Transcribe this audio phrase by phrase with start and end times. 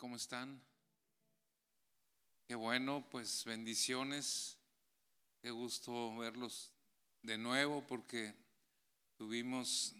[0.00, 0.58] ¿Cómo están?
[2.48, 4.56] Qué bueno, pues bendiciones.
[5.42, 6.72] Qué gusto verlos
[7.20, 8.34] de nuevo porque
[9.18, 9.94] tuvimos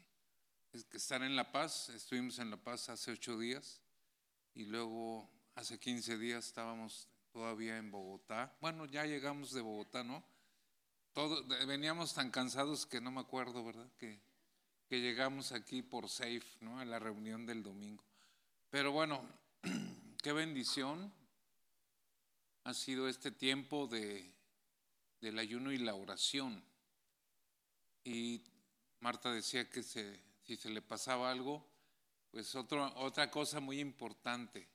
[0.89, 1.91] que estar en La Paz.
[1.91, 3.83] Estuvimos en La Paz hace ocho días
[4.55, 8.57] y luego hace 15 días estábamos todavía en Bogotá.
[8.62, 10.25] Bueno, ya llegamos de Bogotá, ¿no?
[11.12, 13.93] Todo, veníamos tan cansados que no me acuerdo, ¿verdad?
[13.98, 14.19] Que,
[14.89, 16.80] que llegamos aquí por safe, ¿no?
[16.80, 18.03] A la reunión del domingo.
[18.71, 19.29] Pero bueno,
[20.20, 21.12] qué bendición
[22.65, 24.30] ha sido este tiempo de,
[25.20, 26.62] del ayuno y la oración.
[28.05, 28.43] Y
[29.01, 31.66] Marta decía que si se le pasaba algo,
[32.30, 34.69] pues otra cosa muy importante,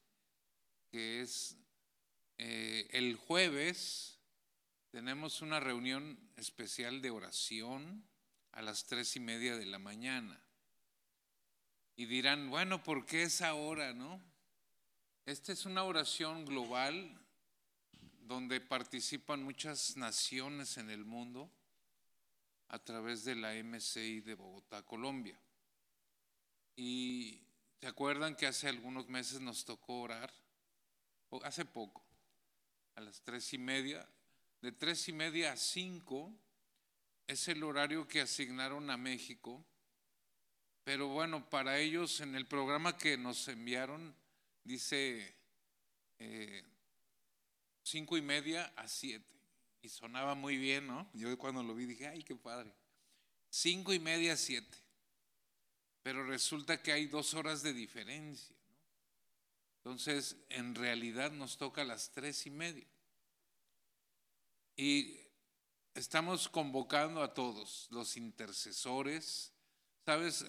[0.89, 1.55] que es
[2.37, 4.19] eh, el jueves
[4.89, 8.07] tenemos una reunión especial de oración
[8.53, 10.41] a las tres y media de la mañana.
[11.97, 14.21] Y dirán, bueno, ¿por qué esa hora, no?
[15.25, 17.19] Esta es una oración global
[18.27, 21.49] donde participan muchas naciones en el mundo
[22.67, 25.35] a través de la MCI de Bogotá, Colombia.
[26.75, 27.41] Y
[27.81, 30.31] se acuerdan que hace algunos meses nos tocó orar,
[31.41, 32.05] hace poco,
[32.93, 34.07] a las tres y media,
[34.61, 36.31] de tres y media a cinco,
[37.25, 39.65] es el horario que asignaron a México.
[40.83, 44.15] Pero bueno, para ellos en el programa que nos enviaron
[44.65, 45.33] dice
[46.19, 46.63] eh,
[47.83, 49.33] cinco y media a siete.
[49.81, 51.09] Y sonaba muy bien, ¿no?
[51.13, 52.73] Yo cuando lo vi dije, ay, qué padre.
[53.49, 54.77] Cinco y media a siete.
[56.01, 58.55] Pero resulta que hay dos horas de diferencia.
[58.67, 58.75] ¿no?
[59.77, 62.87] Entonces, en realidad nos toca a las tres y media.
[64.75, 65.19] Y
[65.93, 69.53] estamos convocando a todos, los intercesores.
[70.03, 70.45] ¿Sabes?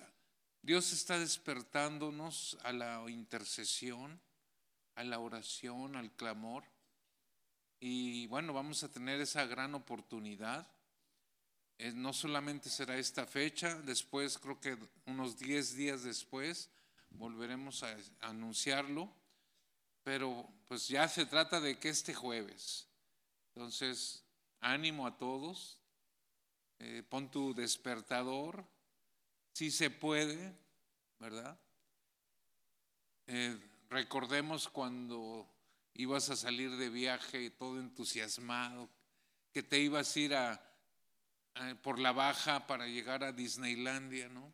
[0.67, 4.21] Dios está despertándonos a la intercesión,
[4.97, 6.65] a la oración, al clamor.
[7.79, 10.67] Y bueno, vamos a tener esa gran oportunidad.
[11.95, 16.69] no solamente será esta fecha, después creo que unos 10 días después
[17.11, 19.15] volveremos a anunciarlo,
[20.03, 22.89] pero pues ya se trata de que este jueves.
[23.55, 24.25] Entonces,
[24.59, 25.79] ánimo a todos,
[26.81, 28.67] eh, pon tu despertador,
[29.57, 30.66] si se puede,
[31.19, 31.59] ¿verdad?
[33.27, 35.49] Eh, recordemos cuando
[35.95, 38.89] ibas a salir de viaje todo entusiasmado,
[39.53, 40.63] que te ibas a ir a,
[41.83, 44.53] por la baja para llegar a Disneylandia, ¿no?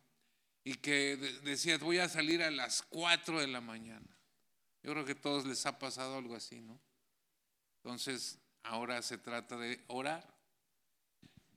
[0.63, 4.07] Y que decías, voy a salir a las 4 de la mañana.
[4.81, 6.79] Yo creo que a todos les ha pasado algo así, ¿no?
[7.77, 10.25] Entonces, ahora se trata de orar.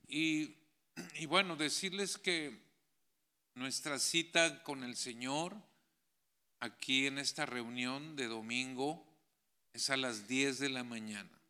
[0.07, 0.57] Y,
[1.15, 2.66] y bueno, decirles que
[3.57, 5.57] nuestra cita con el Señor
[6.59, 9.03] aquí en esta reunión de domingo
[9.73, 11.41] es a las 10 de la mañana.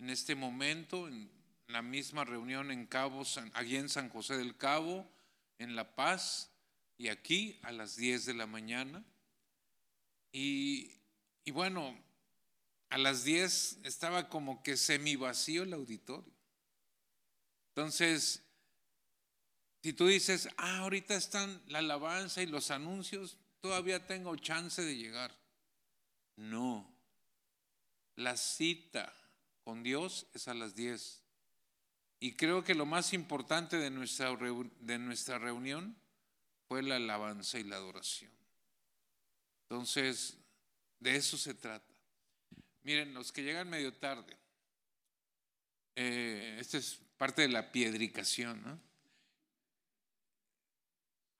[0.00, 1.30] En este momento, en
[1.68, 3.22] la misma reunión en Cabo,
[3.54, 5.08] allí en San José del Cabo,
[5.58, 6.50] en La Paz,
[6.98, 9.04] y aquí a las 10 de la mañana.
[10.32, 10.98] Y,
[11.44, 11.96] y bueno,
[12.88, 16.34] a las 10 estaba como que semi vacío el auditorio.
[17.68, 18.42] Entonces,
[19.82, 24.96] si tú dices, ah, ahorita están la alabanza y los anuncios, todavía tengo chance de
[24.96, 25.34] llegar.
[26.36, 26.94] No.
[28.16, 29.14] La cita
[29.64, 31.22] con Dios es a las 10.
[32.20, 35.96] Y creo que lo más importante de nuestra, de nuestra reunión
[36.68, 38.30] fue la alabanza y la adoración.
[39.62, 40.36] Entonces,
[40.98, 41.94] de eso se trata.
[42.82, 44.36] Miren, los que llegan medio tarde,
[45.96, 48.89] eh, esta es parte de la piedricación, ¿no?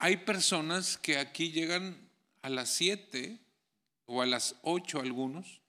[0.02, 1.94] Hay personas que aquí llegan
[2.40, 3.38] a las 7
[4.06, 5.60] o a las 8 algunos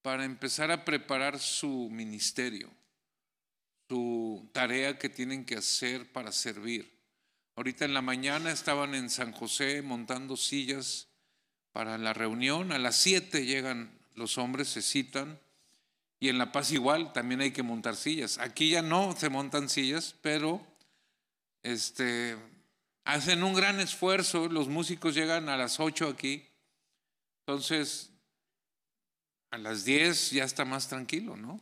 [0.00, 2.70] para empezar a preparar su ministerio,
[3.88, 6.88] su tarea que tienen que hacer para servir.
[7.56, 11.08] Ahorita en la mañana estaban en San José montando sillas
[11.72, 15.40] para la reunión, a las 7 llegan los hombres, se citan,
[16.20, 18.38] y en La Paz igual, también hay que montar sillas.
[18.38, 20.64] Aquí ya no se montan sillas, pero
[21.64, 22.36] este,
[23.06, 26.44] hacen un gran esfuerzo, los músicos llegan a las 8 aquí,
[27.40, 28.10] entonces
[29.52, 31.60] a las 10 ya está más tranquilo, ¿no?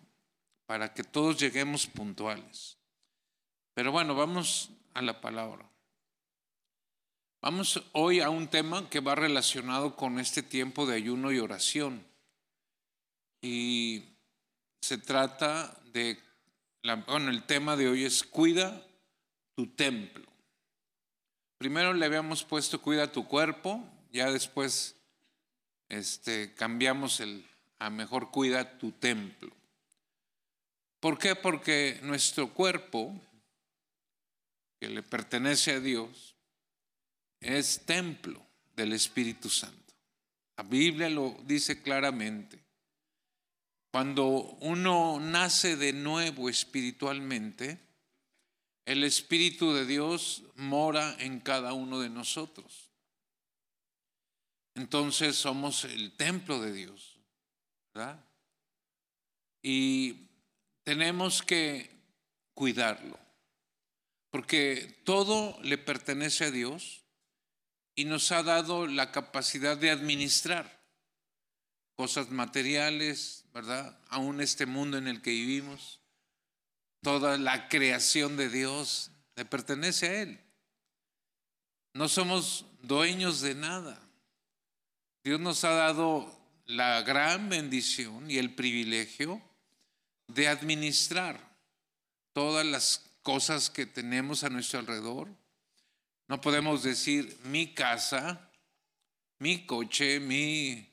[0.67, 2.79] Para que todos lleguemos puntuales.
[3.75, 5.69] Pero bueno, vamos a la palabra.
[7.43, 12.07] Vamos hoy a un tema que va relacionado con este tiempo de ayuno y oración.
[13.43, 14.03] Y
[14.81, 16.19] se trata de,
[17.07, 18.83] bueno, el tema de hoy es cuida
[19.55, 20.34] tu templo.
[21.65, 23.83] Primero le habíamos puesto cuida tu cuerpo,
[24.13, 24.97] ya después
[25.89, 27.43] este, cambiamos el
[27.79, 29.51] a mejor cuida tu templo.
[31.01, 31.35] ¿Por qué?
[31.35, 33.19] Porque nuestro cuerpo,
[34.79, 36.37] que le pertenece a Dios,
[37.41, 38.47] es templo
[38.77, 39.95] del Espíritu Santo.
[40.59, 42.63] La Biblia lo dice claramente.
[43.91, 44.27] Cuando
[44.61, 47.79] uno nace de nuevo espiritualmente,
[48.85, 52.91] el Espíritu de Dios mora en cada uno de nosotros.
[54.75, 57.15] Entonces somos el templo de Dios.
[57.95, 58.25] ¿verdad?
[59.63, 60.29] Y
[60.83, 61.91] tenemos que
[62.55, 63.19] cuidarlo,
[64.31, 67.05] porque todo le pertenece a Dios
[67.95, 70.83] y nos ha dado la capacidad de administrar
[71.97, 73.99] cosas materiales, ¿verdad?
[74.09, 76.01] Aún este mundo en el que vivimos,
[77.05, 80.41] toda la creación de Dios le pertenece a Él.
[81.93, 84.01] No somos dueños de nada.
[85.23, 86.37] Dios nos ha dado
[86.67, 89.41] la gran bendición y el privilegio
[90.27, 91.39] de administrar
[92.33, 95.29] todas las cosas que tenemos a nuestro alrededor
[96.27, 98.51] no podemos decir mi casa,
[99.39, 100.89] mi coche, mi,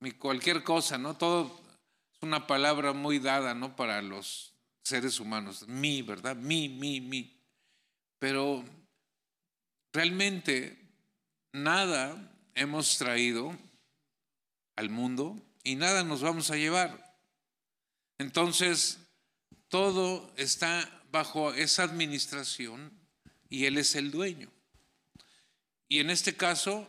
[0.00, 1.16] mi cualquier cosa, ¿no?
[1.16, 1.60] Todo
[2.14, 3.76] es una palabra muy dada, ¿no?
[3.76, 4.54] Para los
[4.88, 5.66] seres humanos.
[5.68, 6.34] Mi, ¿verdad?
[6.34, 7.38] Mi, mi, mi.
[8.18, 8.64] Pero
[9.92, 10.78] realmente
[11.52, 13.56] nada hemos traído
[14.76, 17.16] al mundo y nada nos vamos a llevar.
[18.18, 18.98] Entonces,
[19.68, 22.90] todo está bajo esa administración
[23.48, 24.50] y Él es el dueño.
[25.88, 26.88] Y en este caso,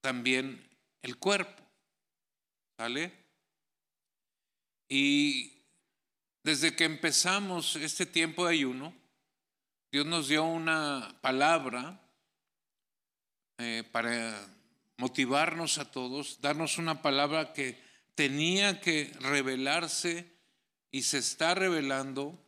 [0.00, 0.68] también
[1.02, 1.62] el cuerpo.
[2.76, 3.12] ¿Sale?
[4.88, 5.59] Y
[6.42, 8.94] desde que empezamos este tiempo de ayuno,
[9.92, 12.00] Dios nos dio una palabra
[13.58, 14.48] eh, para
[14.96, 17.82] motivarnos a todos, darnos una palabra que
[18.14, 20.30] tenía que revelarse
[20.90, 22.38] y se está revelando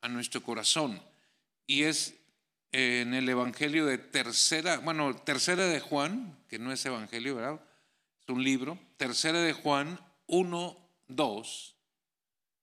[0.00, 1.02] a nuestro corazón.
[1.66, 2.14] Y es
[2.72, 7.60] en el Evangelio de tercera, bueno, tercera de Juan, que no es Evangelio, ¿verdad?
[8.22, 10.76] Es un libro, tercera de Juan 1,
[11.08, 11.75] 2.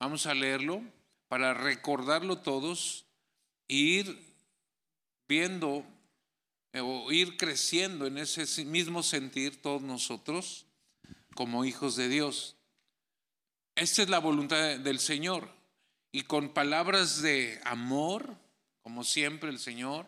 [0.03, 0.83] Vamos a leerlo
[1.29, 3.05] para recordarlo todos
[3.69, 4.35] e ir
[5.29, 5.85] viendo
[6.73, 10.65] eh, o ir creciendo en ese mismo sentir todos nosotros
[11.35, 12.57] como hijos de Dios.
[13.75, 15.47] Esta es la voluntad del Señor.
[16.11, 18.35] Y con palabras de amor,
[18.81, 20.05] como siempre el Señor,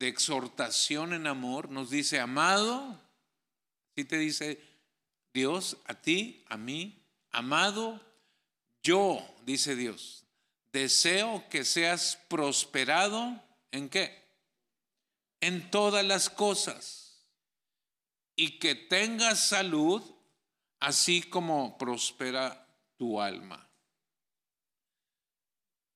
[0.00, 3.00] de exhortación en amor, nos dice, amado,
[3.94, 4.60] si te dice
[5.32, 7.00] Dios a ti, a mí,
[7.30, 8.00] amado,
[8.82, 10.24] yo, dice Dios,
[10.72, 14.22] deseo que seas prosperado en qué?
[15.40, 17.02] En todas las cosas
[18.36, 20.02] y que tengas salud,
[20.80, 23.68] así como prospera tu alma.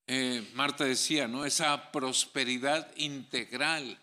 [0.07, 1.45] Eh, Marta decía, ¿no?
[1.45, 4.01] Esa prosperidad integral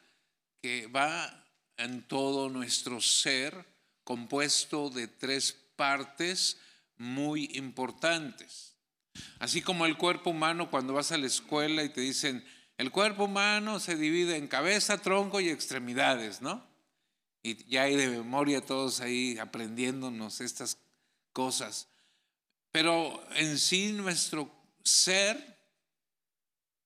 [0.62, 1.46] que va
[1.78, 3.66] en todo nuestro ser,
[4.04, 6.58] compuesto de tres partes
[6.98, 8.73] muy importantes.
[9.40, 12.44] Así como el cuerpo humano, cuando vas a la escuela y te dicen,
[12.78, 16.66] el cuerpo humano se divide en cabeza, tronco y extremidades, ¿no?
[17.44, 20.78] Y ya hay de memoria todos ahí aprendiéndonos estas
[21.34, 21.88] cosas.
[22.72, 24.52] Pero en sí nuestro
[24.84, 25.54] ser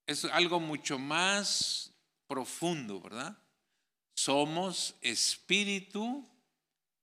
[0.05, 1.93] es algo mucho más
[2.27, 3.37] profundo, ¿verdad?
[4.13, 6.27] Somos espíritu,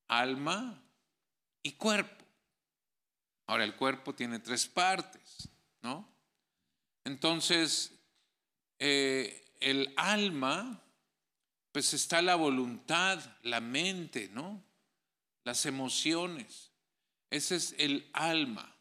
[0.08, 0.82] alma
[1.62, 2.23] y cuerpo.
[3.46, 5.48] Ahora, el cuerpo tiene tres partes,
[5.82, 6.08] ¿no?
[7.04, 7.92] Entonces,
[8.78, 10.82] eh, el alma,
[11.72, 14.64] pues está la voluntad, la mente, ¿no?
[15.44, 16.70] Las emociones.
[17.30, 18.74] Ese es el alma.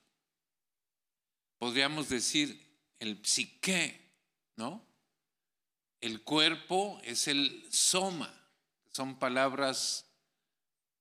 [1.58, 2.63] Podríamos decir
[3.00, 4.12] el psique,
[4.55, 4.86] ¿no?
[6.01, 8.34] El cuerpo es el soma,
[8.91, 10.05] son palabras,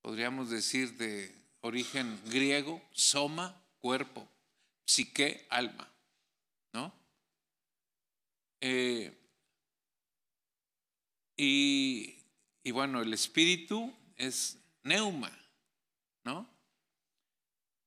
[0.00, 4.28] podríamos decir, de origen griego, soma, cuerpo,
[4.84, 5.90] psique, alma,
[6.72, 6.92] ¿no?
[8.60, 9.12] Eh,
[11.36, 12.18] y,
[12.62, 15.36] y bueno, el espíritu es neuma,
[16.24, 16.48] ¿no?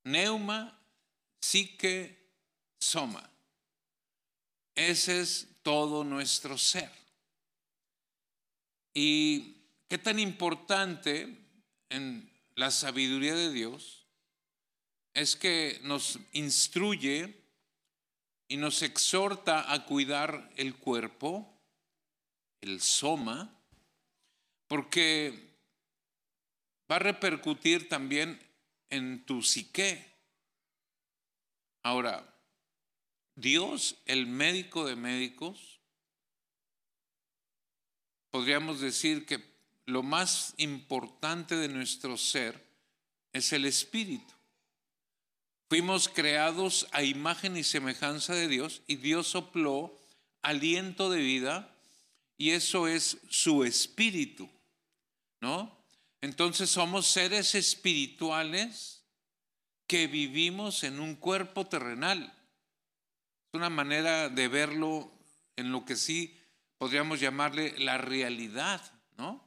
[0.03, 0.77] Neuma,
[1.39, 2.32] psique,
[2.79, 3.29] soma.
[4.74, 6.91] Ese es todo nuestro ser.
[8.94, 9.55] Y
[9.88, 11.38] qué tan importante
[11.89, 14.07] en la sabiduría de Dios
[15.13, 17.41] es que nos instruye
[18.47, 21.62] y nos exhorta a cuidar el cuerpo,
[22.62, 23.62] el soma,
[24.67, 25.57] porque
[26.89, 28.39] va a repercutir también
[28.89, 30.05] en tu psique.
[31.83, 32.35] Ahora,
[33.35, 35.81] Dios, el médico de médicos,
[38.31, 39.54] podríamos decir que
[39.86, 42.63] lo más importante de nuestro ser
[43.34, 44.34] es el espíritu.
[45.70, 50.00] Fuimos creados a imagen y semejanza de Dios y Dios sopló
[50.42, 51.75] aliento de vida
[52.38, 54.50] y eso es su espíritu,
[55.42, 55.75] ¿no?
[56.22, 59.04] Entonces somos seres espirituales
[59.88, 62.34] que vivimos en un cuerpo terrenal.
[63.48, 65.12] Es una manera de verlo
[65.56, 66.38] en lo que sí
[66.77, 68.82] podríamos llamarle la realidad,
[69.18, 69.44] ¿no?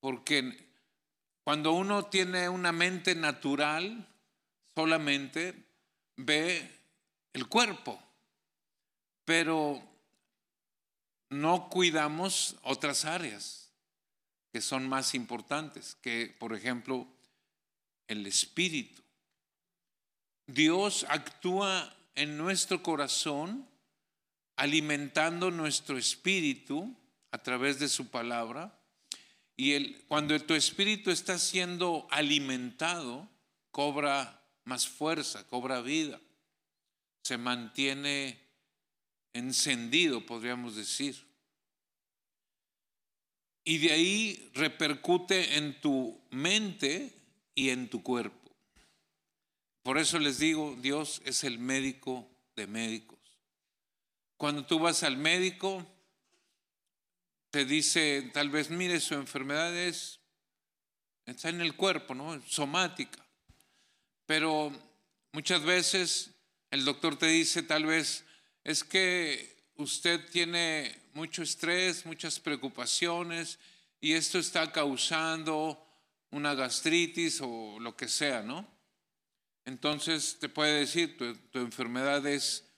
[0.00, 0.68] Porque
[1.44, 4.06] cuando uno tiene una mente natural,
[4.74, 5.54] solamente
[6.16, 6.70] ve
[7.32, 8.02] el cuerpo,
[9.24, 9.82] pero
[11.30, 13.70] no cuidamos otras áreas
[14.52, 17.06] que son más importantes, que por ejemplo
[18.06, 19.02] el espíritu.
[20.46, 23.68] Dios actúa en nuestro corazón
[24.56, 26.96] alimentando nuestro espíritu
[27.30, 28.77] a través de su palabra.
[29.58, 33.28] Y el, cuando tu espíritu está siendo alimentado,
[33.72, 36.20] cobra más fuerza, cobra vida,
[37.24, 38.38] se mantiene
[39.32, 41.26] encendido, podríamos decir.
[43.64, 47.12] Y de ahí repercute en tu mente
[47.56, 48.54] y en tu cuerpo.
[49.82, 53.18] Por eso les digo, Dios es el médico de médicos.
[54.36, 55.84] Cuando tú vas al médico,
[57.58, 60.20] te dice, tal vez, mire, su enfermedad es,
[61.26, 62.40] está en el cuerpo, ¿no?
[62.46, 63.26] Somática.
[64.26, 64.70] Pero
[65.32, 66.30] muchas veces
[66.70, 68.24] el doctor te dice tal vez,
[68.62, 73.58] es que usted tiene mucho estrés, muchas preocupaciones
[74.00, 75.84] y esto está causando
[76.30, 78.64] una gastritis o lo que sea, ¿no?
[79.64, 81.18] Entonces te puede decir,
[81.50, 82.68] tu, enfermedad es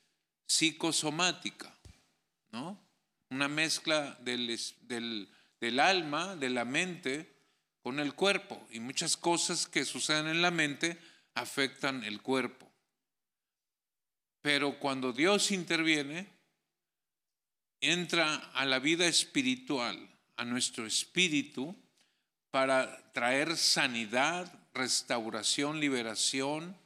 [0.47, 1.79] psicosomática,
[2.51, 2.90] ¿no?
[3.31, 5.29] Una mezcla del,
[5.61, 7.33] del alma, de la mente,
[7.83, 10.99] con el cuerpo y muchas cosas que suceden en la mente
[11.35, 12.71] afectan el cuerpo.
[14.43, 16.29] Pero cuando Dios interviene,
[17.81, 21.77] entra a la vida espiritual, a nuestro espíritu,
[22.51, 26.77] para traer sanidad, restauración, liberación,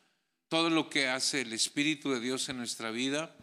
[0.49, 3.35] todo lo que hace el Espíritu de Dios en nuestra vida.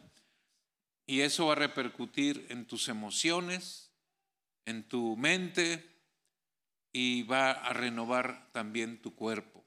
[1.11, 3.91] Y eso va a repercutir en tus emociones,
[4.63, 5.85] en tu mente
[6.93, 9.61] y va a renovar también tu cuerpo.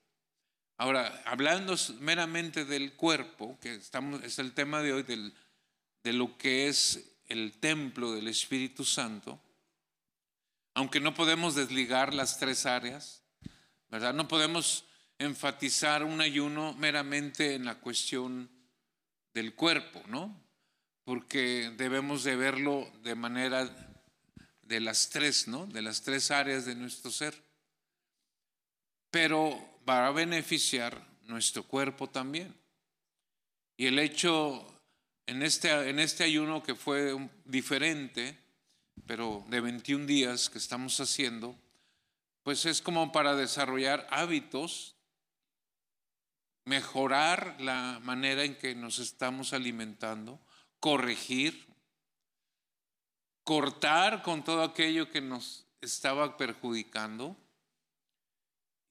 [0.79, 7.15] Ahora, hablando meramente del cuerpo, que es el tema de hoy, de lo que es
[7.27, 9.39] el templo del Espíritu Santo,
[10.73, 13.23] aunque no podemos desligar las tres áreas,
[13.91, 14.15] ¿verdad?
[14.15, 14.87] No podemos
[15.19, 18.49] enfatizar un ayuno meramente en la cuestión
[19.35, 20.43] del cuerpo, ¿no?
[21.05, 23.71] Porque debemos de verlo de manera
[24.63, 25.67] de las tres, ¿no?
[25.67, 27.35] De las tres áreas de nuestro ser.
[29.11, 32.55] Pero va a beneficiar nuestro cuerpo también.
[33.77, 34.67] Y el hecho
[35.27, 38.39] en este, en este ayuno que fue diferente,
[39.07, 41.57] pero de 21 días que estamos haciendo,
[42.43, 44.97] pues es como para desarrollar hábitos,
[46.67, 50.39] mejorar la manera en que nos estamos alimentando,
[50.85, 51.67] corregir,
[53.43, 57.39] cortar con todo aquello que nos estaba perjudicando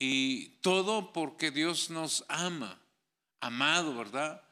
[0.00, 2.82] y todo porque Dios nos ama,
[3.38, 4.42] amado, ¿verdad?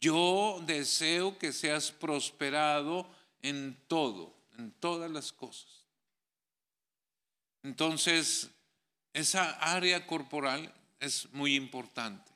[0.00, 5.84] Yo deseo que seas prosperado en todo, en todas las cosas.
[7.64, 8.48] Entonces,
[9.12, 12.30] esa área corporal es muy importante.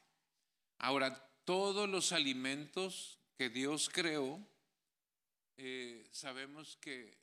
[0.79, 4.45] Ahora, todos los alimentos que Dios creó,
[5.57, 7.19] eh, sabemos que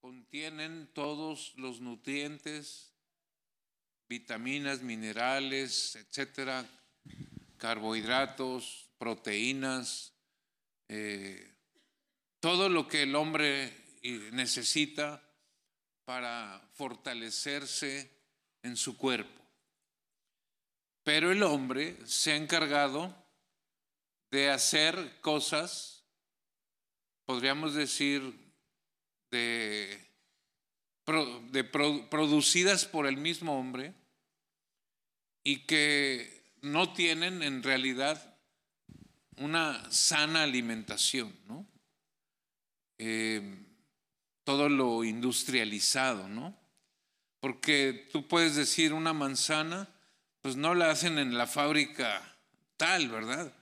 [0.00, 2.92] contienen todos los nutrientes
[4.08, 6.68] vitaminas, minerales, etcétera,
[7.56, 10.12] carbohidratos, proteínas,
[10.88, 11.54] eh,
[12.40, 13.72] todo lo que el hombre
[14.32, 15.22] necesita
[16.04, 18.10] para fortalecerse
[18.62, 19.42] en su cuerpo.
[21.04, 23.14] Pero el hombre se ha encargado
[24.30, 26.01] de hacer cosas,
[27.24, 28.34] podríamos decir,
[29.30, 29.98] de,
[32.10, 33.94] producidas por el mismo hombre,
[35.44, 38.38] y que no tienen en realidad
[39.36, 41.66] una sana alimentación, ¿no?
[42.98, 43.66] Eh,
[44.44, 46.56] todo lo industrializado, ¿no?
[47.40, 49.88] Porque tú puedes decir una manzana,
[50.40, 52.36] pues no la hacen en la fábrica
[52.76, 53.52] tal, ¿verdad?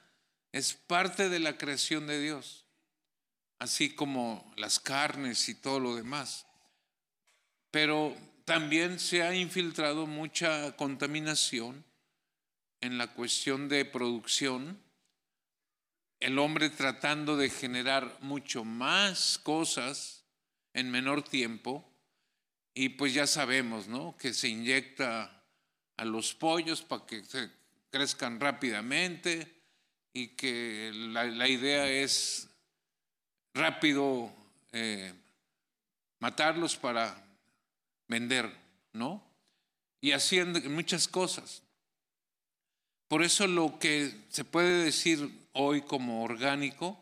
[0.52, 2.66] Es parte de la creación de Dios,
[3.60, 6.46] así como las carnes y todo lo demás.
[7.70, 11.84] Pero también se ha infiltrado mucha contaminación
[12.80, 14.82] en la cuestión de producción,
[16.18, 20.24] el hombre tratando de generar mucho más cosas
[20.74, 21.86] en menor tiempo,
[22.74, 24.16] y pues ya sabemos, ¿no?
[24.16, 25.44] Que se inyecta
[25.96, 27.50] a los pollos para que se
[27.90, 29.60] crezcan rápidamente
[30.12, 32.49] y que la, idea es
[33.54, 34.32] rápido
[34.72, 35.12] eh,
[36.18, 37.22] matarlos para
[38.08, 38.54] vender,
[38.92, 39.22] ¿no?
[40.00, 41.62] Y haciendo muchas cosas.
[43.08, 46.98] Por eso lo que se puede decir hoy como orgánico,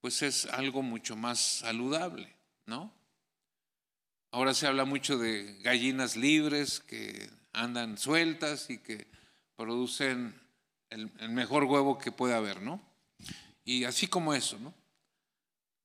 [0.00, 2.32] pues es algo mucho más saludable,
[2.66, 2.92] ¿no?
[4.30, 9.06] Ahora se habla mucho de gallinas libres que andan sueltas y que
[9.56, 10.38] producen
[10.90, 12.80] el, el mejor huevo que puede haber, ¿no?
[13.64, 14.72] Y así como eso, ¿no?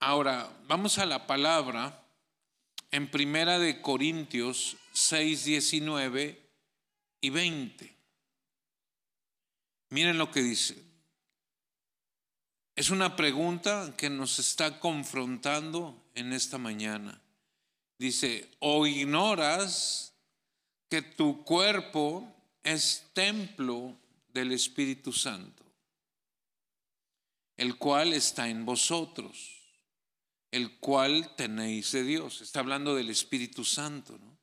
[0.06, 2.06] Ahora, vamos a la palabra
[2.92, 6.42] en Primera de Corintios 6, 19
[7.22, 7.96] y 20.
[9.92, 10.76] Miren lo que dice.
[12.76, 17.22] Es una pregunta que nos está confrontando en esta mañana.
[17.98, 20.14] Dice, o ignoras
[20.90, 22.30] que tu cuerpo
[22.62, 23.96] es templo
[24.34, 25.64] del Espíritu Santo,
[27.56, 29.63] el cual está en vosotros
[30.54, 32.42] el cual tenéis de Dios.
[32.42, 34.38] Está hablando del Espíritu Santo, ¿no?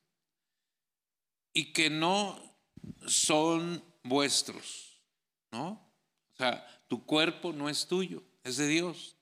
[1.53, 2.37] Y que no
[3.07, 5.01] son vuestros,
[5.53, 5.69] ¿no?
[6.33, 9.15] O sea, tu cuerpo no es tuyo, es de Dios.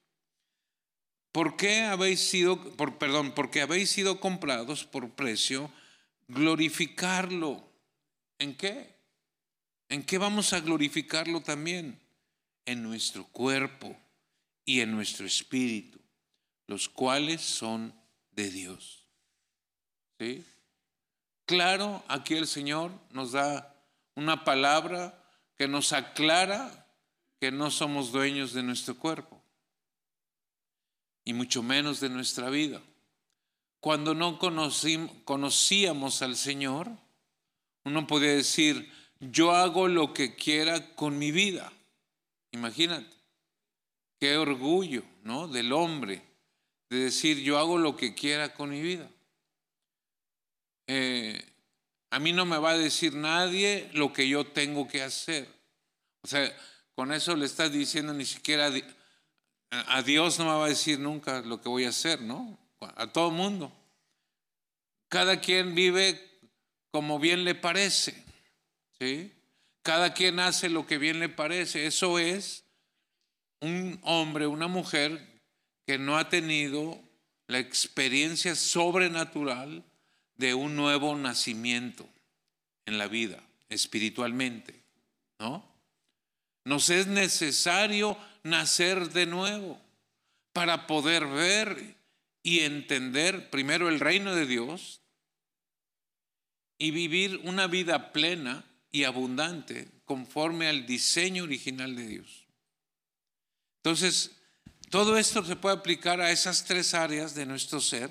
[1.32, 5.72] ¿Por qué habéis sido, por, perdón, porque habéis sido comprados por precio,
[6.28, 7.72] glorificarlo?
[8.40, 8.96] ¿En qué?
[9.90, 12.00] ¿En qué vamos a glorificarlo también?
[12.66, 13.96] En nuestro cuerpo
[14.66, 15.99] y en nuestro espíritu
[16.70, 17.96] los cuales son
[18.30, 19.04] de Dios.
[20.20, 20.46] ¿Sí?
[21.46, 23.76] Claro, aquí el Señor nos da
[24.14, 25.20] una palabra
[25.58, 26.86] que nos aclara
[27.40, 29.42] que no somos dueños de nuestro cuerpo
[31.26, 32.80] y mucho menos de nuestra vida.
[33.80, 36.92] Cuando no conocíamos al Señor,
[37.84, 41.74] uno podía decir, yo hago lo que quiera con mi vida.
[42.52, 43.18] Imagínate,
[44.20, 45.48] qué orgullo, ¿no?
[45.48, 46.29] Del hombre
[46.90, 49.10] de decir yo hago lo que quiera con mi vida.
[50.88, 51.40] Eh,
[52.10, 55.48] a mí no me va a decir nadie lo que yo tengo que hacer.
[56.22, 56.52] O sea,
[56.96, 58.72] con eso le estás diciendo ni siquiera
[59.72, 62.58] a Dios no me va a decir nunca lo que voy a hacer, ¿no?
[62.80, 63.72] A todo mundo.
[65.10, 66.20] Cada quien vive
[66.92, 68.24] como bien le parece,
[69.00, 69.32] ¿sí?
[69.84, 71.86] Cada quien hace lo que bien le parece.
[71.86, 72.64] Eso es
[73.62, 75.29] un hombre, una mujer
[75.90, 77.02] que no ha tenido
[77.48, 79.84] la experiencia sobrenatural
[80.36, 82.08] de un nuevo nacimiento
[82.86, 84.84] en la vida, espiritualmente,
[85.40, 85.66] ¿no?
[86.64, 89.82] Nos es necesario nacer de nuevo
[90.54, 91.96] para poder ver
[92.44, 95.02] y entender primero el reino de Dios
[96.78, 102.46] y vivir una vida plena y abundante conforme al diseño original de Dios.
[103.78, 104.39] Entonces,
[104.90, 108.10] todo esto se puede aplicar a esas tres áreas de nuestro ser,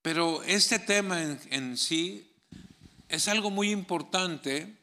[0.00, 1.20] pero este tema
[1.50, 2.32] en, sí
[3.08, 4.78] es algo muy importante,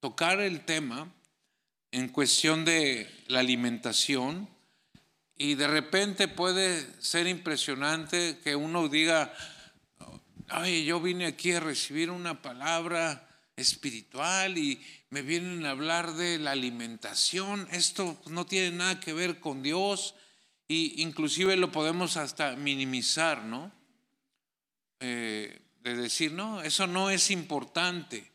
[0.00, 1.12] tocar el tema
[1.92, 4.48] en cuestión de la alimentación
[5.36, 9.32] y de repente puede ser impresionante que uno diga,
[10.48, 16.40] ay, yo vine aquí a recibir una palabra espiritual y me vienen a hablar de
[16.40, 20.16] la alimentación, esto no tiene nada que ver con Dios,
[20.66, 23.70] y inclusive lo podemos hasta minimizar, ¿no?
[25.00, 28.32] Eh, de decir, no, eso no es importante,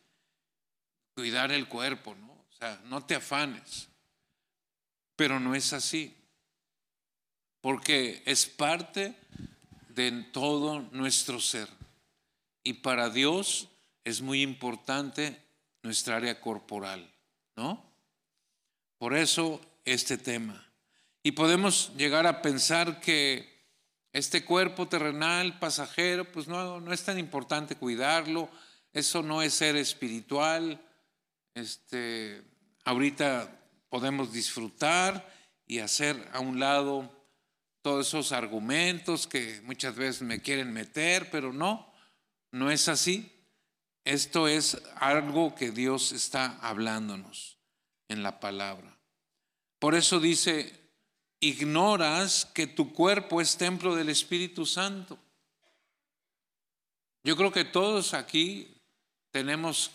[1.14, 2.30] cuidar el cuerpo, ¿no?
[2.30, 3.88] O sea, no te afanes.
[5.16, 6.16] Pero no es así,
[7.60, 9.16] porque es parte
[9.88, 11.68] de todo nuestro ser.
[12.62, 13.68] Y para Dios
[14.04, 15.42] es muy importante
[15.82, 17.10] nuestra área corporal,
[17.56, 17.84] ¿no?
[18.98, 20.69] Por eso este tema.
[21.22, 23.50] Y podemos llegar a pensar que
[24.12, 28.50] este cuerpo terrenal, pasajero, pues no, no es tan importante cuidarlo,
[28.92, 30.80] eso no es ser espiritual.
[31.54, 32.42] Este,
[32.84, 35.28] ahorita podemos disfrutar
[35.66, 37.08] y hacer a un lado
[37.82, 41.92] todos esos argumentos que muchas veces me quieren meter, pero no,
[42.50, 43.30] no es así.
[44.04, 47.58] Esto es algo que Dios está hablándonos
[48.08, 48.98] en la palabra.
[49.78, 50.79] Por eso dice,
[51.40, 55.18] ignoras que tu cuerpo es templo del Espíritu Santo.
[57.24, 58.74] Yo creo que todos aquí
[59.30, 59.90] tenemos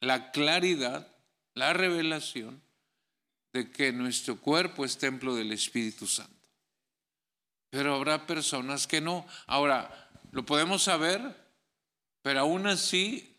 [0.00, 1.06] la claridad,
[1.54, 2.62] la revelación
[3.52, 6.32] de que nuestro cuerpo es templo del Espíritu Santo.
[7.70, 9.26] Pero habrá personas que no.
[9.46, 11.20] Ahora, lo podemos saber,
[12.22, 13.36] pero aún así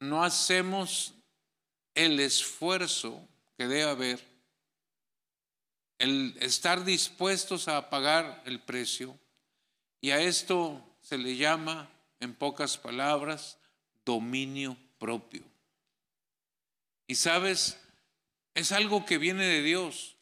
[0.00, 1.14] no hacemos
[1.94, 4.31] el esfuerzo que debe haber,
[6.02, 9.16] el estar dispuestos a pagar el precio.
[10.00, 11.88] Y a esto se le llama,
[12.18, 13.58] en pocas palabras,
[14.04, 15.44] dominio propio.
[17.06, 17.78] Y sabes,
[18.52, 20.16] es algo que viene de Dios.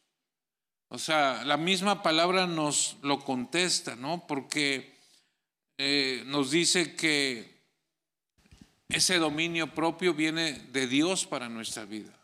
[0.89, 4.27] O sea, la misma palabra nos lo contesta, ¿no?
[4.27, 4.99] Porque
[5.79, 7.59] eh, nos dice que
[8.87, 12.20] ese dominio propio viene de Dios para nuestra vida.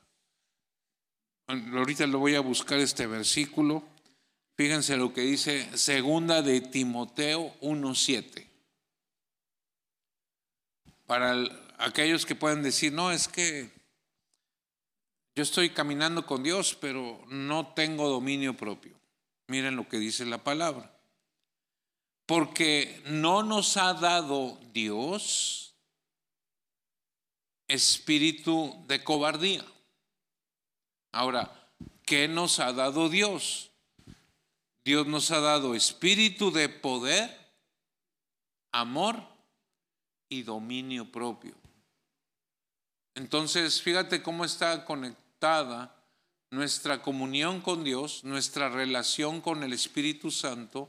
[1.47, 3.83] Ahorita lo voy a buscar este versículo.
[4.55, 8.45] Fíjense lo que dice segunda de Timoteo 1.7.
[11.05, 11.35] Para
[11.77, 13.69] aquellos que pueden decir, no, es que
[15.35, 18.99] yo estoy caminando con Dios, pero no tengo dominio propio.
[19.47, 20.91] Miren lo que dice la palabra.
[22.25, 25.75] Porque no nos ha dado Dios
[27.69, 29.63] espíritu de cobardía.
[31.17, 31.51] Ahora,
[32.05, 33.71] ¿qué nos ha dado Dios?
[34.85, 37.35] Dios nos ha dado espíritu de poder,
[38.71, 39.23] amor
[40.29, 41.55] y dominio propio.
[43.15, 45.91] Entonces, fíjate cómo está conectado
[46.51, 50.87] nuestra comunión con Dios, nuestra relación con el Espíritu Santo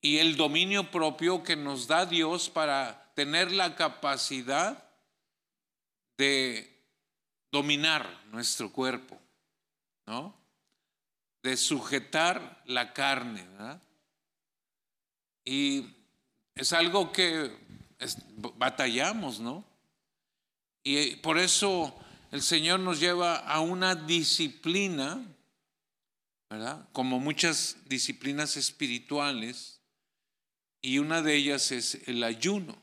[0.00, 4.82] y el dominio propio que nos da Dios para tener la capacidad
[6.16, 6.71] de
[7.52, 9.20] dominar nuestro cuerpo,
[10.06, 10.34] ¿no?
[11.42, 13.46] De sujetar la carne,
[15.44, 15.86] Y
[16.54, 17.54] es algo que
[18.56, 19.64] batallamos, ¿no?
[20.82, 21.94] Y por eso
[22.30, 25.22] el Señor nos lleva a una disciplina,
[26.48, 26.88] ¿verdad?
[26.92, 29.80] Como muchas disciplinas espirituales,
[30.80, 32.76] y una de ellas es el ayuno,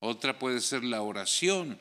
[0.00, 1.80] otra puede ser la oración,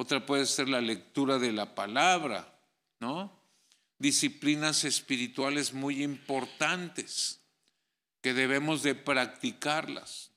[0.00, 2.56] otra puede ser la lectura de la palabra,
[3.00, 3.36] ¿no?
[3.98, 7.40] Disciplinas espirituales muy importantes
[8.20, 10.30] que debemos de practicarlas.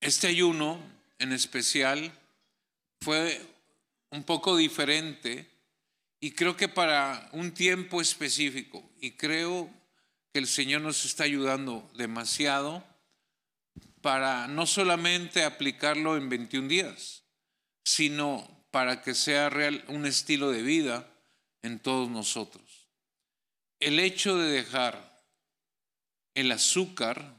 [0.00, 0.78] Este ayuno
[1.18, 2.12] en especial
[3.00, 3.44] fue
[4.10, 5.50] un poco diferente
[6.20, 8.88] y creo que para un tiempo específico.
[9.00, 9.68] Y creo
[10.32, 12.84] que el Señor nos está ayudando demasiado
[14.00, 17.21] para no solamente aplicarlo en 21 días,
[17.84, 21.08] sino para que sea real un estilo de vida
[21.62, 22.88] en todos nosotros.
[23.80, 25.12] El hecho de dejar
[26.34, 27.34] el azúcar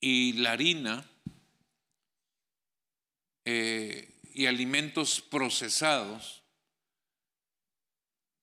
[0.00, 1.04] y la harina
[3.44, 6.42] eh, y alimentos procesados,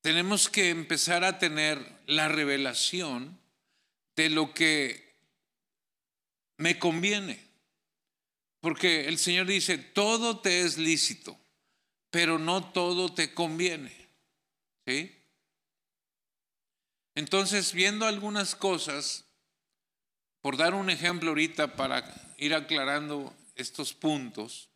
[0.01, 3.39] tenemos que empezar a tener la revelación
[4.15, 5.15] de lo que
[6.57, 7.46] me conviene.
[8.59, 11.39] Porque el Señor dice, todo te es lícito,
[12.09, 13.95] pero no todo te conviene.
[14.85, 15.13] ¿Sí?
[17.15, 19.25] Entonces, viendo algunas cosas,
[20.41, 22.03] por dar un ejemplo ahorita para
[22.37, 24.69] ir aclarando estos puntos,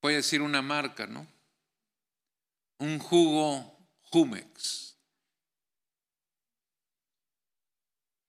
[0.00, 1.26] voy a decir una marca, ¿no?
[2.78, 4.96] Un jugo Jumex.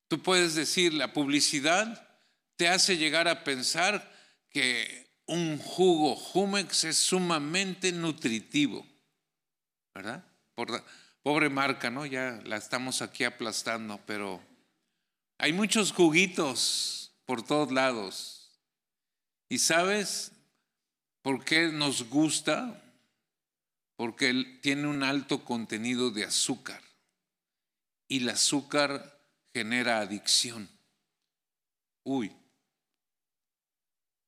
[0.08, 2.07] Tú puedes decir, la publicidad
[2.58, 4.14] te hace llegar a pensar
[4.50, 8.86] que un jugo Jumex es sumamente nutritivo,
[9.96, 10.26] ¿verdad?
[11.24, 12.06] pobre marca, ¿no?
[12.06, 14.42] Ya la estamos aquí aplastando, pero
[15.38, 18.60] hay muchos juguitos por todos lados.
[19.50, 20.32] Y sabes,
[21.28, 22.82] ¿Por qué nos gusta?
[23.98, 26.82] Porque tiene un alto contenido de azúcar
[28.08, 29.20] y el azúcar
[29.54, 30.70] genera adicción.
[32.06, 32.32] Uy,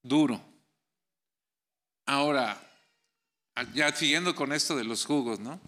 [0.02, 0.42] duro.
[2.06, 2.62] Ahora,
[3.74, 5.60] ya siguiendo con esto de los jugos, ¿no?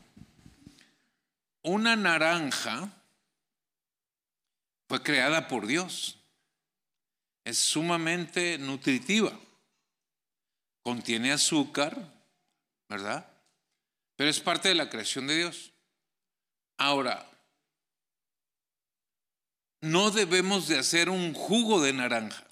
[1.64, 2.90] Una naranja
[4.88, 6.18] fue creada por Dios.
[7.44, 9.32] Es sumamente nutritiva
[10.82, 11.96] contiene azúcar,
[12.90, 13.28] ¿verdad?
[14.16, 15.72] Pero es parte de la creación de Dios.
[16.78, 17.28] Ahora,
[19.82, 22.46] no debemos de hacer un jugo de naranja.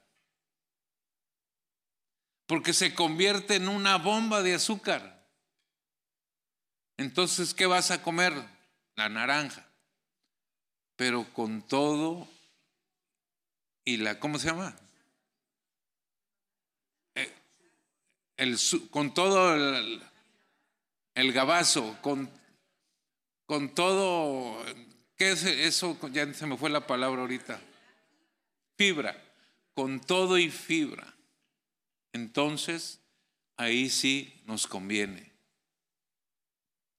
[2.49, 5.23] Porque se convierte en una bomba de azúcar.
[6.97, 8.33] Entonces, ¿qué vas a comer?
[8.95, 9.67] La naranja.
[10.95, 12.27] Pero con todo
[13.85, 14.75] y la, ¿cómo se llama?
[17.13, 17.31] Eh,
[18.37, 18.57] el,
[18.89, 20.01] con todo el,
[21.13, 22.31] el gabazo, con,
[23.45, 24.57] con todo,
[25.15, 25.95] ¿qué es eso?
[26.11, 27.61] Ya se me fue la palabra ahorita.
[28.75, 29.15] Fibra,
[29.75, 31.13] con todo y fibra.
[32.13, 32.99] Entonces,
[33.57, 35.31] ahí sí nos conviene.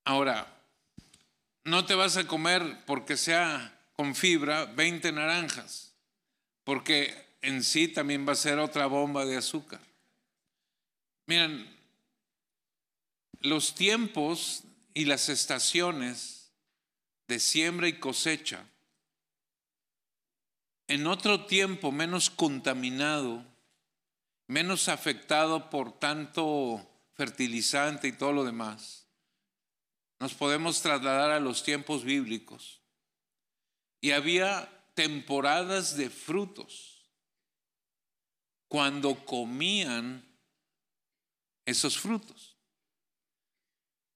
[0.04, 0.46] Ahora,
[1.64, 5.92] no te vas a comer porque sea con fibra 20 naranjas,
[6.64, 9.80] porque en sí también va a ser otra bomba de azúcar.
[11.26, 11.68] Miren,
[13.40, 16.50] los tiempos y las estaciones
[17.28, 18.66] de siembra y cosecha,
[20.88, 23.44] en otro tiempo menos contaminado,
[24.50, 26.84] menos afectado por tanto
[27.14, 29.06] fertilizante y todo lo demás,
[30.18, 32.82] nos podemos trasladar a los tiempos bíblicos.
[34.00, 37.08] Y había temporadas de frutos
[38.66, 40.26] cuando comían
[41.64, 42.56] esos frutos.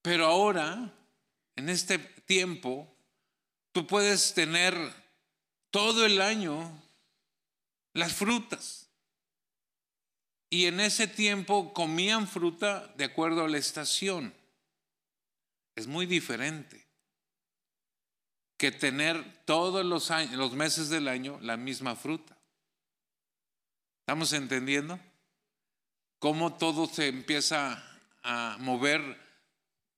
[0.02, 0.92] Pero ahora,
[1.54, 2.92] en este tiempo,
[3.70, 4.74] tú puedes tener
[5.70, 6.82] todo el año
[7.92, 8.83] las frutas.
[10.54, 14.32] Y en ese tiempo comían fruta de acuerdo a la estación.
[15.74, 16.86] Es muy diferente
[18.56, 22.38] que tener todos los, años, los meses del año la misma fruta.
[24.02, 25.00] ¿Estamos entendiendo?
[26.20, 27.84] Cómo todo se empieza
[28.22, 29.20] a mover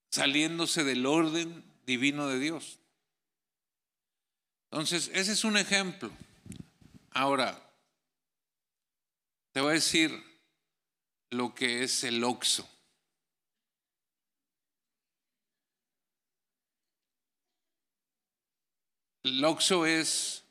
[0.09, 2.79] saliéndose del orden divino de Dios.
[4.71, 6.11] Entonces, ese es un ejemplo.
[7.11, 7.63] Ahora,
[9.53, 10.36] te voy a decir
[11.37, 12.69] lo que es el oxo.
[19.23, 20.45] El oxo es,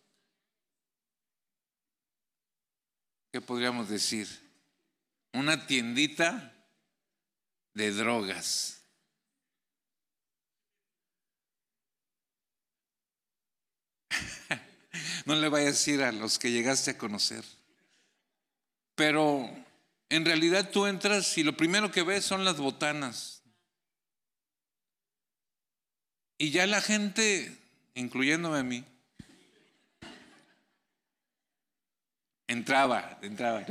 [3.31, 4.27] ¿qué podríamos decir?
[5.33, 6.53] Una tiendita
[7.73, 8.81] de drogas.
[15.25, 17.45] no le vayas a decir a los que llegaste a conocer.
[18.95, 19.64] Pero
[20.09, 23.43] en realidad tú entras y lo primero que ves son las botanas.
[26.37, 27.57] Y ya la gente,
[27.93, 28.83] incluyéndome a mí,
[32.47, 33.65] entraba, entraba.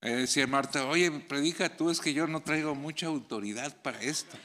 [0.00, 4.36] decía Marta, oye, predica tú, es que yo no traigo mucha autoridad para esto.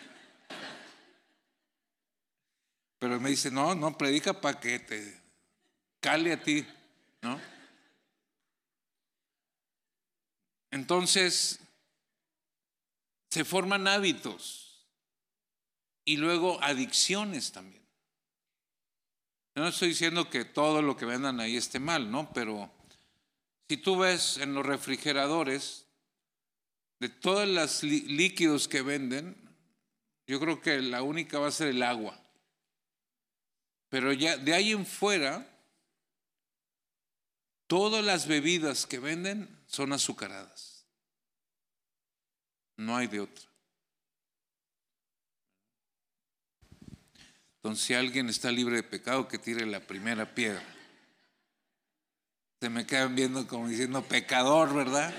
[2.99, 5.26] Pero me dice, no, no, predica para que te
[5.99, 6.65] cale a ti,
[7.21, 7.39] ¿no?
[10.71, 11.59] Entonces,
[13.29, 14.87] se forman hábitos
[16.05, 17.83] y luego adicciones también.
[19.55, 22.31] no estoy diciendo que todo lo que vendan ahí esté mal, ¿no?
[22.31, 22.71] Pero
[23.67, 25.87] si tú ves en los refrigeradores,
[26.99, 29.35] de todos los líquidos que venden,
[30.25, 32.19] yo creo que la única va a ser el agua.
[33.89, 35.47] Pero ya de ahí en fuera,
[37.67, 40.85] todas las bebidas que venden son azucaradas.
[42.77, 43.45] No hay de otra.
[47.57, 50.63] Entonces, si alguien está libre de pecado, que tire la primera piedra.
[52.61, 55.13] Se me quedan viendo como diciendo pecador, ¿verdad?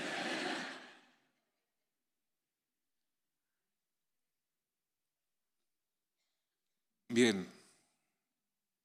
[7.09, 7.47] Bien.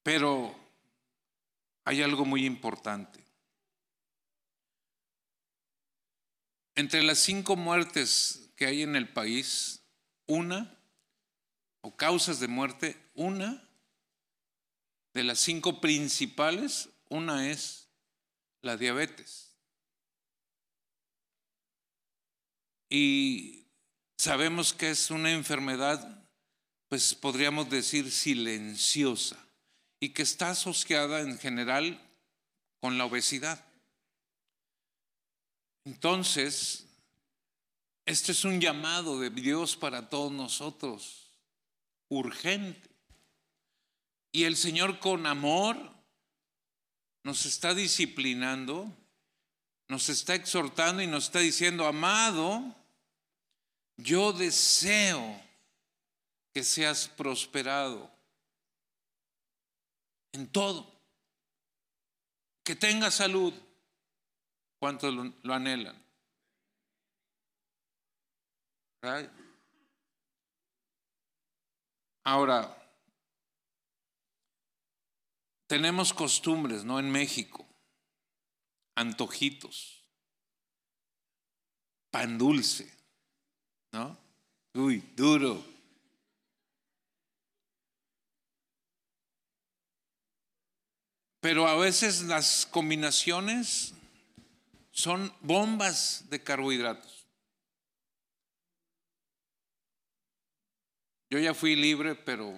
[0.03, 0.55] Pero
[1.85, 3.24] hay algo muy importante.
[6.75, 9.81] Entre las cinco muertes que hay en el país,
[10.27, 10.77] una,
[11.81, 13.67] o causas de muerte, una
[15.13, 17.87] de las cinco principales, una es
[18.61, 19.55] la diabetes.
[22.89, 23.67] Y
[24.17, 26.27] sabemos que es una enfermedad,
[26.89, 29.37] pues podríamos decir, silenciosa
[29.99, 32.01] y que está asociada en general
[32.81, 33.63] con la obesidad.
[35.85, 36.85] Entonces,
[38.05, 41.31] este es un llamado de Dios para todos nosotros,
[42.09, 42.89] urgente.
[44.31, 45.77] Y el Señor con amor
[47.23, 48.91] nos está disciplinando,
[49.87, 52.75] nos está exhortando y nos está diciendo, amado,
[53.97, 55.41] yo deseo
[56.53, 58.11] que seas prosperado
[60.33, 60.93] en todo.
[62.63, 63.53] que tenga salud.
[64.79, 66.05] ¿Cuántos lo, lo anhelan?
[72.23, 72.75] Ahora,
[75.67, 76.99] tenemos costumbres, ¿no?
[76.99, 77.67] En México,
[78.95, 80.03] antojitos,
[82.09, 82.91] pan dulce,
[83.91, 84.17] ¿no?
[84.73, 85.63] Uy, duro.
[91.41, 93.93] Pero a veces las combinaciones
[94.95, 97.25] son bombas de carbohidratos.
[101.29, 102.57] Yo ya fui libre, pero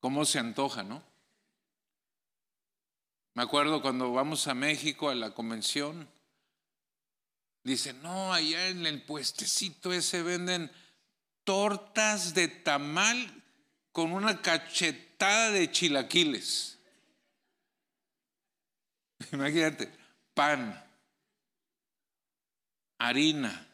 [0.00, 1.02] cómo se antoja, ¿no?
[3.34, 6.08] Me acuerdo cuando vamos a México a la convención,
[7.62, 10.72] dice, no, allá en el puestecito ese venden
[11.44, 13.44] tortas de tamal
[13.92, 16.78] con una cachetada de chilaquiles.
[19.32, 20.07] Imagínate,
[20.38, 20.80] pan,
[23.00, 23.66] harina,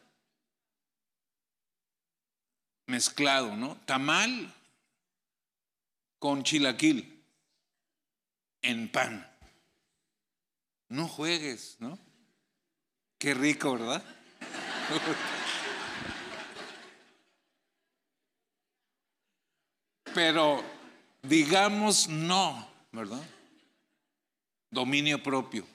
[2.87, 3.77] mezclado, ¿no?
[3.85, 4.51] Tamal
[6.17, 7.23] con chilaquil
[8.63, 9.31] en pan.
[10.89, 11.99] No juegues, ¿no?
[13.19, 14.03] Qué rico, ¿verdad?
[20.15, 20.63] Pero
[21.21, 23.21] digamos no, ¿verdad?
[24.71, 25.74] Dominio propio.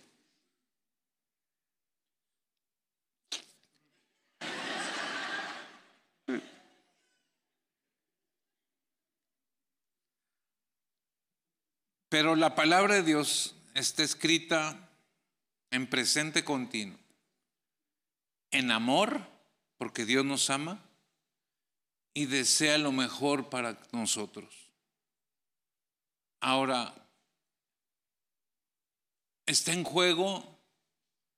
[12.11, 14.91] Pero la palabra de Dios está escrita
[15.71, 16.99] en presente continuo,
[18.51, 19.25] en amor,
[19.79, 20.85] porque Dios nos ama
[22.13, 24.53] y desea lo mejor para nosotros.
[26.41, 26.93] Ahora,
[29.47, 30.59] está en juego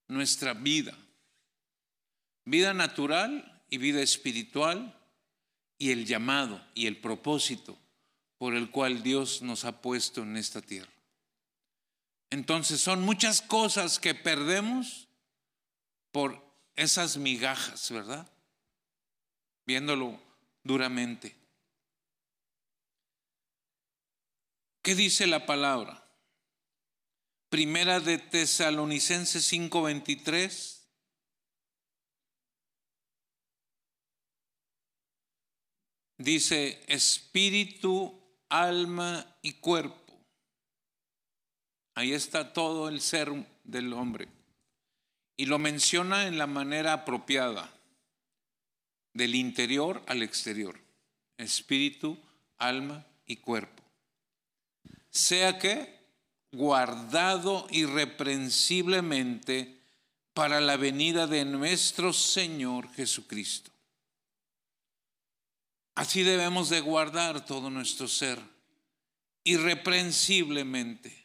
[0.09, 0.97] nuestra vida,
[2.47, 4.99] vida natural y vida espiritual
[5.77, 7.79] y el llamado y el propósito
[8.43, 10.93] por el cual Dios nos ha puesto en esta tierra.
[12.29, 15.07] Entonces son muchas cosas que perdemos
[16.11, 18.29] por esas migajas, ¿verdad?
[19.65, 20.21] Viéndolo
[20.65, 21.37] duramente.
[24.83, 26.05] ¿Qué dice la palabra?
[27.49, 30.85] Primera de Tesalonicenses 5:23.
[36.19, 38.19] Dice espíritu,
[38.53, 40.03] alma y cuerpo
[41.95, 43.33] Ahí está todo el ser
[43.65, 44.29] del hombre.
[45.37, 47.69] Y lo menciona en la manera apropiada,
[49.13, 50.79] del interior al exterior,
[51.37, 52.17] espíritu,
[52.59, 53.83] alma y cuerpo.
[55.11, 56.01] Sea que
[56.51, 59.83] guardado irreprensiblemente
[60.33, 63.72] para la venida de nuestro Señor Jesucristo.
[65.95, 68.39] Así debemos de guardar todo nuestro ser,
[69.45, 71.23] irreprensiblemente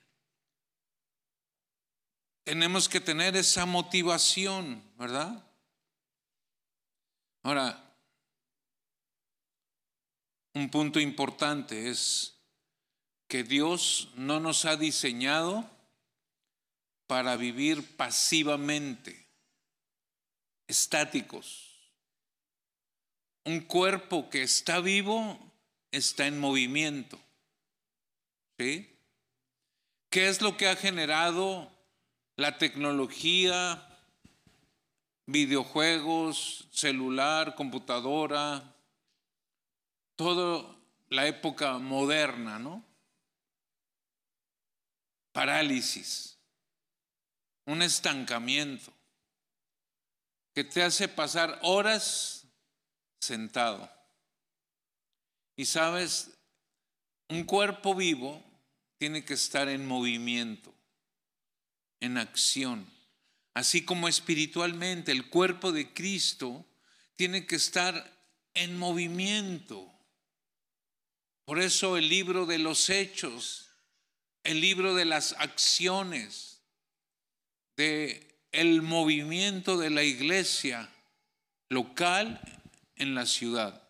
[2.47, 5.45] tenemos que tener esa motivación, ¿verdad?
[7.43, 7.93] Ahora,
[10.53, 12.37] un punto importante es
[13.27, 15.69] que Dios no nos ha diseñado
[17.05, 19.27] para vivir pasivamente,
[20.67, 21.66] estáticos.
[23.47, 25.39] Un cuerpo que está vivo
[25.89, 27.17] está en movimiento.
[28.59, 28.93] ¿Sí?
[30.09, 31.71] ¿Qué es lo que ha generado
[32.35, 33.87] la tecnología,
[35.27, 38.75] videojuegos, celular, computadora,
[40.17, 40.75] toda
[41.07, 42.83] la época moderna, ¿no?
[45.31, 46.37] Parálisis,
[47.63, 48.91] un estancamiento
[50.53, 52.36] que te hace pasar horas
[53.19, 53.89] sentado.
[55.55, 56.31] Y sabes,
[57.29, 58.43] un cuerpo vivo
[58.97, 60.73] tiene que estar en movimiento
[61.99, 62.87] en acción.
[63.53, 66.65] Así como espiritualmente el cuerpo de Cristo
[67.15, 68.13] tiene que estar
[68.53, 69.91] en movimiento.
[71.45, 73.69] Por eso el libro de los hechos,
[74.43, 76.61] el libro de las acciones,
[77.75, 80.89] de el movimiento de la iglesia
[81.69, 82.39] local
[82.97, 83.87] en la ciudad.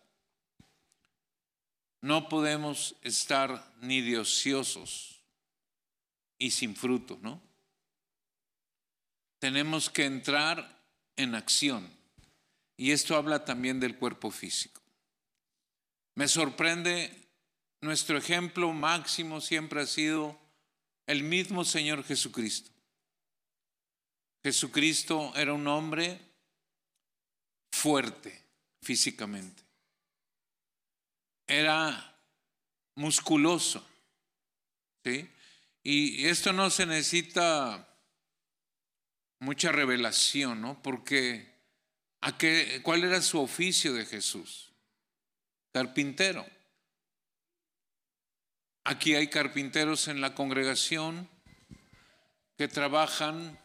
[2.00, 5.20] No podemos estar ni de ociosos
[6.38, 7.48] y sin fruto, ¿no?
[9.38, 10.82] tenemos que entrar
[11.16, 11.88] en acción.
[12.76, 14.80] Y esto habla también del cuerpo físico.
[16.14, 17.28] Me sorprende,
[17.80, 20.38] nuestro ejemplo máximo siempre ha sido
[21.06, 22.70] el mismo Señor Jesucristo.
[24.44, 26.20] Jesucristo era un hombre
[27.72, 28.47] fuerte
[28.88, 29.62] físicamente.
[31.46, 32.18] Era
[32.94, 33.86] musculoso.
[35.04, 35.28] ¿sí?
[35.82, 37.86] Y esto no se necesita
[39.40, 40.82] mucha revelación, ¿no?
[40.82, 41.54] Porque
[42.22, 44.72] ¿a qué, ¿cuál era su oficio de Jesús?
[45.70, 46.46] Carpintero.
[48.84, 51.28] Aquí hay carpinteros en la congregación
[52.56, 53.58] que trabajan,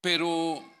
[0.00, 0.73] pero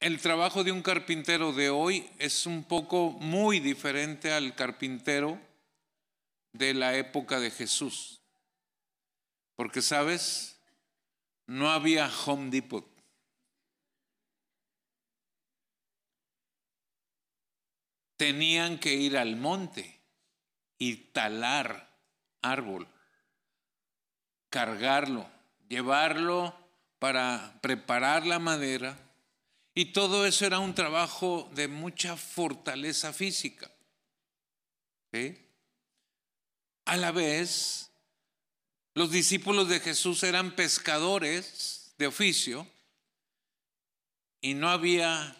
[0.00, 5.40] el trabajo de un carpintero de hoy es un poco muy diferente al carpintero
[6.52, 8.20] de la época de Jesús.
[9.56, 10.60] Porque, ¿sabes?
[11.46, 12.86] No había Home Depot.
[18.16, 20.00] Tenían que ir al monte
[20.76, 21.88] y talar
[22.40, 22.86] árbol,
[24.48, 25.28] cargarlo,
[25.68, 26.54] llevarlo
[26.98, 29.07] para preparar la madera.
[29.78, 33.70] Y todo eso era un trabajo de mucha fortaleza física.
[36.84, 37.88] A la vez,
[38.94, 42.66] los discípulos de Jesús eran pescadores de oficio
[44.40, 45.36] y no había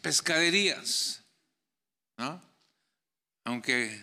[0.00, 1.22] pescaderías,
[2.16, 2.40] ¿no?
[3.44, 4.02] Aunque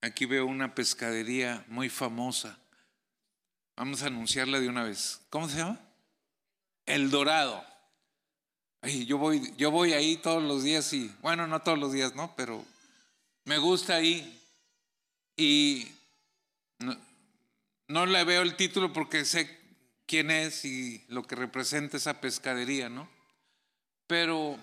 [0.00, 2.61] aquí veo una pescadería muy famosa.
[3.76, 5.20] Vamos a anunciarla de una vez.
[5.30, 5.80] ¿Cómo se llama?
[6.84, 7.64] El Dorado.
[8.82, 12.34] yo voy, yo voy ahí todos los días y, bueno, no todos los días, ¿no?
[12.36, 12.64] Pero
[13.44, 14.40] me gusta ahí
[15.36, 15.88] y
[16.78, 16.96] no,
[17.88, 19.58] no, le veo el título porque sé
[20.06, 23.08] quién es y lo que representa esa pescadería, ¿no?
[24.06, 24.58] Pero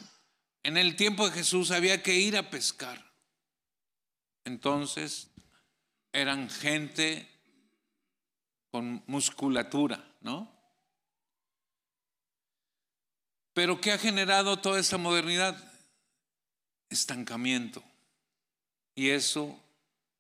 [0.64, 3.04] en el tiempo de Jesús había que ir a pescar.
[4.46, 5.30] Entonces
[6.12, 7.28] eran gente
[8.72, 10.52] con musculatura, ¿no?
[13.54, 15.58] Pero ¿qué ha generado toda esta modernidad?
[16.90, 17.84] Estancamiento.
[18.96, 19.60] Y eso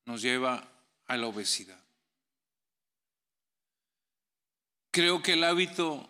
[0.05, 0.67] nos lleva
[1.05, 1.79] a la obesidad.
[4.91, 6.09] Creo que el hábito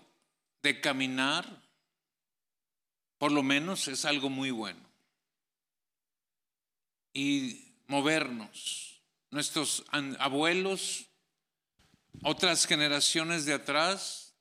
[0.64, 1.46] de caminar,
[3.18, 4.80] por lo menos, es algo muy bueno.
[7.14, 9.02] Y movernos.
[9.32, 9.84] Nuestros
[10.20, 11.09] abuelos,
[12.24, 14.34] otras generaciones de atrás,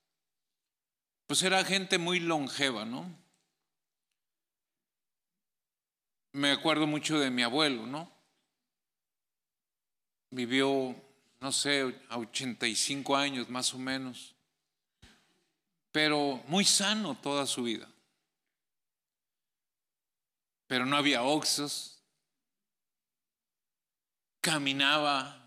[1.27, 3.15] pues era gente muy longeva, ¿no?
[6.33, 8.11] Me acuerdo mucho de mi abuelo, ¿no?
[10.31, 10.95] Vivió,
[11.41, 14.35] no sé, a 85 años más o menos,
[15.91, 17.89] pero muy sano toda su vida.
[20.67, 21.99] Pero no había oxos,
[24.41, 25.38] caminaba,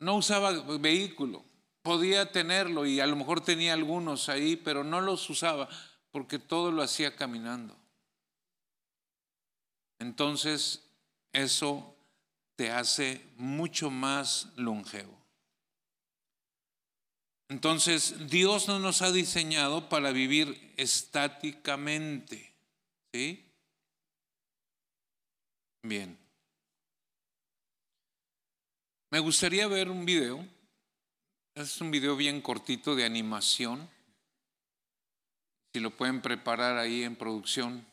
[0.00, 1.44] no usaba vehículo,
[1.82, 5.68] podía tenerlo y a lo mejor tenía algunos ahí, pero no los usaba
[6.10, 7.76] porque todo lo hacía caminando.
[9.98, 10.84] Entonces,
[11.32, 11.96] eso
[12.56, 15.18] te hace mucho más longevo.
[17.48, 22.52] Entonces, Dios no nos ha diseñado para vivir estáticamente.
[23.12, 23.44] ¿Sí?
[25.82, 26.27] Bien.
[29.10, 30.46] Me gustaría ver un video.
[31.54, 33.88] Es un video bien cortito de animación.
[35.72, 37.86] Si lo pueden preparar ahí en producción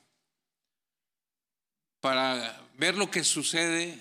[2.01, 3.99] para ver lo que sucede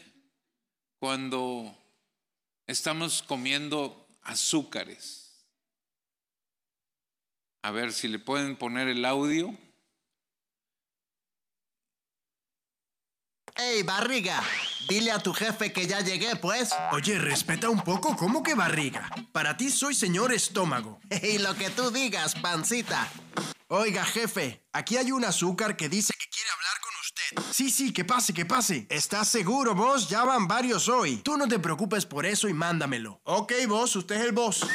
[0.99, 1.75] cuando
[2.67, 5.47] estamos comiendo azúcares.
[7.63, 9.57] A ver si le pueden poner el audio.
[13.57, 14.43] ¡Ey, barriga!
[14.89, 16.71] Dile a tu jefe que ya llegué, pues.
[16.93, 19.09] Oye, respeta un poco, ¿cómo que barriga?
[19.33, 21.01] Para ti soy señor estómago.
[21.23, 23.09] Y lo que tú digas, pancita.
[23.69, 26.95] Oiga, jefe, aquí hay un azúcar que dice que quiere hablar con
[27.53, 28.87] Sí, sí, que pase, que pase.
[28.91, 30.09] ¿Estás seguro, vos?
[30.09, 31.19] Ya van varios hoy.
[31.19, 33.21] Tú no te preocupes por eso y mándamelo.
[33.25, 34.67] Ok, vos, usted es el boss.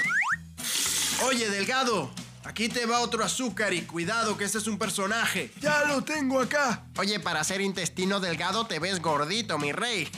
[1.25, 2.11] Oye, Delgado,
[2.49, 5.51] Aquí te va otro azúcar y cuidado que este es un personaje.
[5.61, 6.83] Ya lo tengo acá.
[6.97, 10.09] Oye, para ser intestino delgado te ves gordito, mi rey.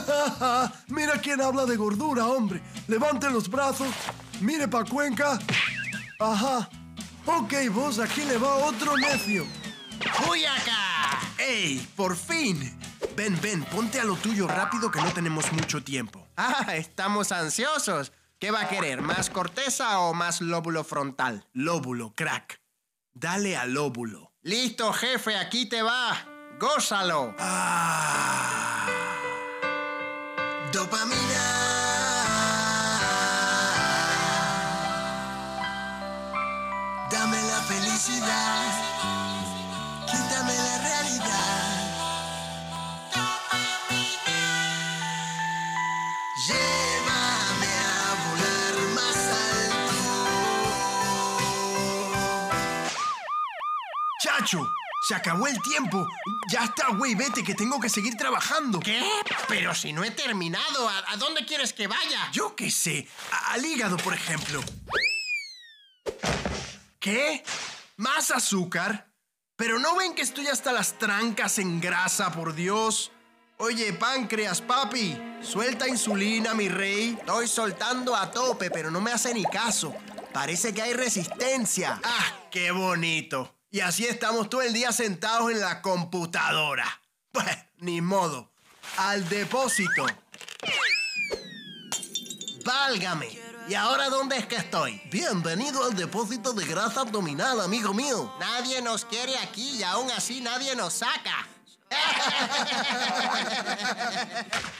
[0.88, 2.60] Mira quién habla de gordura, hombre.
[2.88, 3.86] Levante los brazos.
[4.40, 5.38] Mire pa' Cuenca.
[6.18, 6.68] Ajá.
[7.24, 9.46] Ok, vos, aquí le va otro necio.
[10.28, 11.20] ¡Uy acá!
[11.38, 11.86] ¡Ey!
[11.94, 12.76] ¡Por fin!
[13.16, 16.26] Ven, ven, ponte a lo tuyo rápido que no tenemos mucho tiempo.
[16.36, 18.10] Ah, estamos ansiosos.
[18.38, 19.02] ¿Qué va a querer?
[19.02, 21.44] ¿Más corteza o más lóbulo frontal?
[21.52, 22.60] Lóbulo, crack.
[23.12, 24.32] Dale al lóbulo.
[24.42, 26.16] Listo, jefe, aquí te va.
[26.60, 27.34] Gózalo.
[27.40, 28.86] Ah.
[30.72, 31.44] Dopamina.
[37.10, 38.87] Dame la felicidad.
[55.08, 56.06] Se acabó el tiempo.
[56.50, 58.78] Ya está, güey, vete que tengo que seguir trabajando.
[58.80, 59.02] ¿Qué?
[59.48, 62.30] Pero si no he terminado, ¿a, a dónde quieres que vaya?
[62.32, 64.62] Yo qué sé, a- al hígado, por ejemplo.
[67.00, 67.42] ¿Qué?
[67.96, 69.08] ¿Más azúcar?
[69.56, 73.10] Pero no ven que estoy hasta las trancas en grasa, por Dios.
[73.56, 77.16] Oye, páncreas, papi, suelta insulina, mi rey.
[77.18, 79.92] Estoy soltando a tope, pero no me hace ni caso.
[80.32, 82.00] Parece que hay resistencia.
[82.04, 83.57] Ah, qué bonito.
[83.70, 86.86] Y así estamos todo el día sentados en la computadora.
[87.32, 88.50] Pues, ni modo.
[88.96, 90.06] Al depósito.
[92.64, 93.28] Válgame.
[93.68, 94.98] ¿Y ahora dónde es que estoy?
[95.10, 98.34] Bienvenido al depósito de grasa abdominal, amigo mío.
[98.40, 101.46] Nadie nos quiere aquí y aún así nadie nos saca.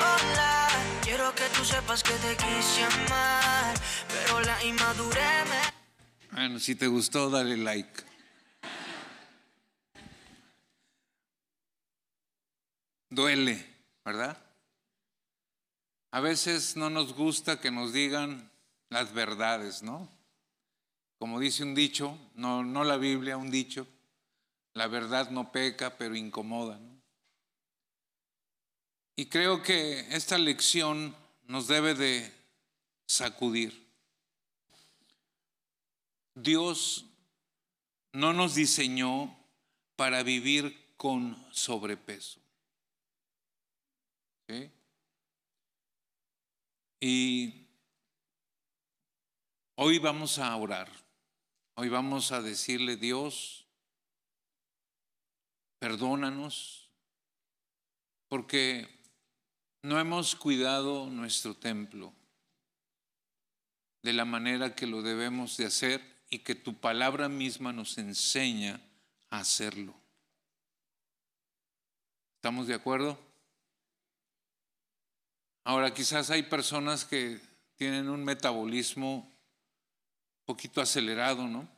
[0.00, 0.69] Hola,
[1.10, 3.74] quiero que tú sepas que te quise amar,
[4.08, 5.48] pero la inmadurez.
[6.30, 8.04] Bueno, si te gustó, dale like.
[13.08, 13.66] Duele,
[14.04, 14.38] ¿verdad?
[16.12, 18.48] A veces no nos gusta que nos digan
[18.88, 20.08] las verdades, ¿no?
[21.18, 23.84] Como dice un dicho, no, no la Biblia, un dicho,
[24.74, 26.89] la verdad no peca, pero incomoda, ¿no?
[29.20, 31.14] Y creo que esta lección
[31.44, 32.32] nos debe de
[33.04, 33.86] sacudir.
[36.34, 37.04] Dios
[38.14, 39.38] no nos diseñó
[39.94, 42.40] para vivir con sobrepeso.
[46.98, 47.66] Y
[49.74, 50.90] hoy vamos a orar.
[51.74, 53.66] Hoy vamos a decirle, Dios,
[55.78, 56.88] perdónanos,
[58.26, 58.99] porque
[59.82, 62.12] no hemos cuidado nuestro templo
[64.02, 68.80] de la manera que lo debemos de hacer y que tu palabra misma nos enseña
[69.30, 69.94] a hacerlo.
[72.36, 73.18] ¿Estamos de acuerdo?
[75.64, 77.40] Ahora, quizás hay personas que
[77.76, 81.68] tienen un metabolismo un poquito acelerado, ¿no?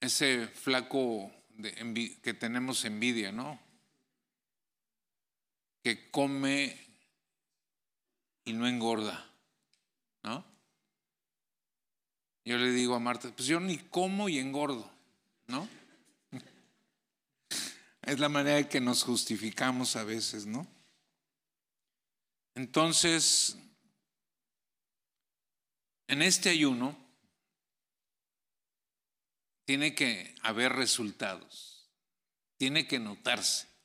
[0.00, 1.30] Ese flaco
[2.22, 3.65] que tenemos envidia, ¿no?
[5.86, 6.76] Que come
[8.44, 9.24] y no engorda,
[10.24, 10.44] ¿no?
[12.44, 14.90] Yo le digo a Marta, pues yo ni como y engordo,
[15.46, 15.68] ¿no?
[18.02, 20.66] Es la manera en que nos justificamos a veces, ¿no?
[22.56, 23.56] Entonces,
[26.08, 26.98] en este ayuno
[29.64, 31.88] tiene que haber resultados,
[32.56, 33.75] tiene que notarse, ¿no?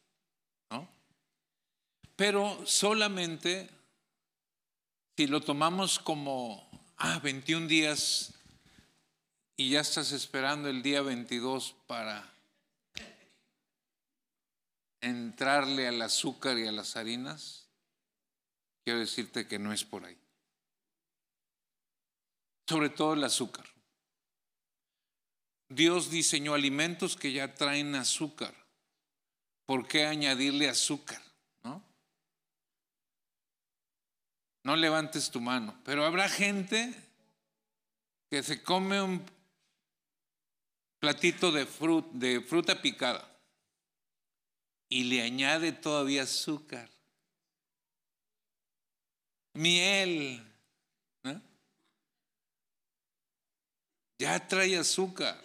[2.22, 3.68] Pero solamente
[5.18, 8.36] si lo tomamos como, ah, 21 días
[9.58, 12.32] y ya estás esperando el día 22 para
[15.02, 17.66] entrarle al azúcar y a las harinas,
[18.84, 20.18] quiero decirte que no es por ahí.
[22.68, 23.66] Sobre todo el azúcar.
[25.70, 28.54] Dios diseñó alimentos que ya traen azúcar.
[29.66, 31.20] ¿Por qué añadirle azúcar?
[31.64, 31.84] ¿No?
[34.64, 35.80] No levantes tu mano.
[35.84, 36.94] Pero habrá gente
[38.30, 39.26] que se come un
[41.00, 43.28] platito de, frut- de fruta picada
[44.88, 46.90] y le añade todavía azúcar,
[49.54, 50.46] miel,
[54.20, 55.42] ya trae azúcar.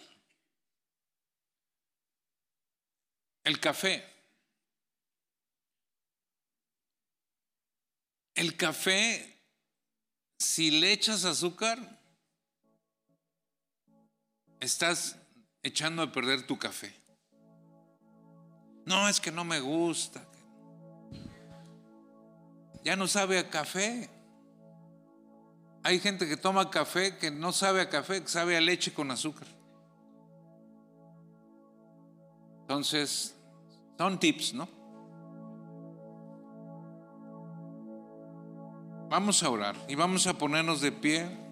[3.43, 4.16] El café.
[8.37, 9.35] El café,
[10.37, 11.79] si le echas azúcar,
[14.59, 15.15] estás
[15.63, 16.93] echando a perder tu café.
[18.85, 20.23] No, es que no me gusta.
[22.83, 24.07] Ya no sabe a café.
[25.81, 29.09] Hay gente que toma café que no sabe a café, que sabe a leche con
[29.09, 29.47] azúcar.
[32.61, 33.35] Entonces,
[33.97, 34.76] son tips, ¿no?
[39.09, 41.47] Vamos a orar y vamos a ponernos de pie.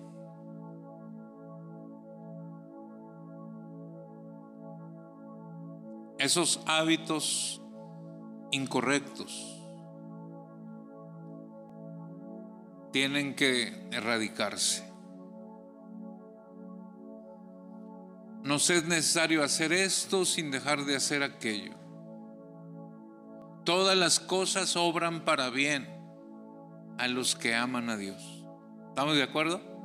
[6.26, 7.62] esos hábitos
[8.52, 9.62] incorrectos
[12.92, 14.92] tienen que erradicarse.
[18.44, 21.74] Nos es necesario hacer esto sin dejar de hacer aquello.
[23.64, 25.95] Todas las cosas obran para bien
[26.98, 28.46] a los que aman a Dios.
[28.90, 29.76] ¿Estamos de acuerdo?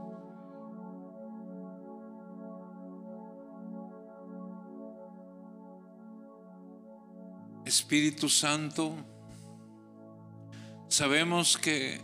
[7.64, 8.96] Espíritu Santo,
[10.88, 12.00] sabemos que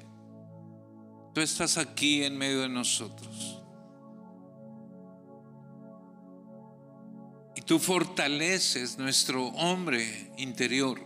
[1.34, 3.62] tú estás aquí en medio de nosotros.
[7.56, 11.05] Y tú fortaleces nuestro hombre interior.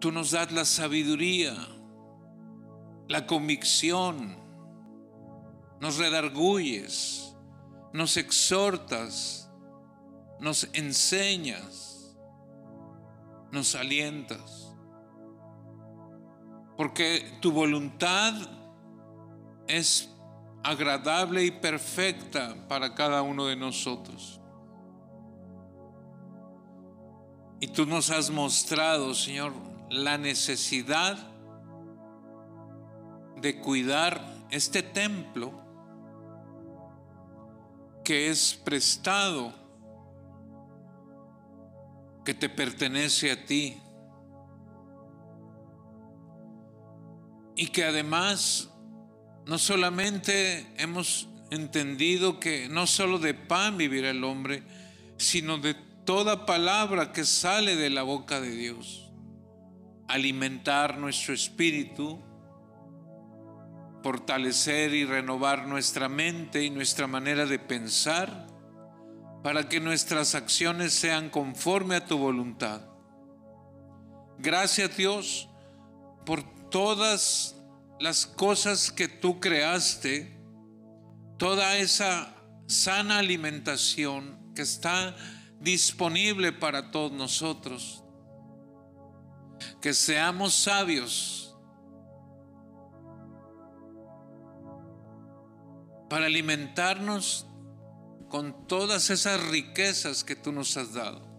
[0.00, 1.54] Tú nos das la sabiduría,
[3.08, 4.36] la convicción,
[5.80, 7.36] nos redarguyes,
[7.92, 9.50] nos exhortas,
[10.40, 12.16] nos enseñas,
[13.52, 14.70] nos alientas
[16.80, 18.32] porque tu voluntad
[19.68, 20.10] es
[20.62, 24.40] agradable y perfecta para cada uno de nosotros.
[27.60, 29.52] Y tú nos has mostrado, Señor,
[29.90, 31.18] la necesidad
[33.36, 35.52] de cuidar este templo
[38.04, 39.52] que es prestado,
[42.24, 43.80] que te pertenece a ti.
[47.60, 48.70] y que además
[49.44, 54.62] no solamente hemos entendido que no solo de pan vivirá el hombre,
[55.18, 55.74] sino de
[56.06, 59.09] toda palabra que sale de la boca de Dios.
[60.10, 62.20] Alimentar nuestro espíritu,
[64.02, 68.46] fortalecer y renovar nuestra mente y nuestra manera de pensar
[69.42, 72.82] para que nuestras acciones sean conforme a tu voluntad.
[74.38, 75.48] Gracias Dios
[76.26, 77.56] por todas
[77.98, 80.38] las cosas que tú creaste,
[81.38, 82.34] toda esa
[82.66, 85.14] sana alimentación que está
[85.60, 87.99] disponible para todos nosotros.
[89.80, 91.56] Que seamos sabios
[96.08, 97.46] para alimentarnos
[98.28, 101.30] con todas esas riquezas que tú nos has dado.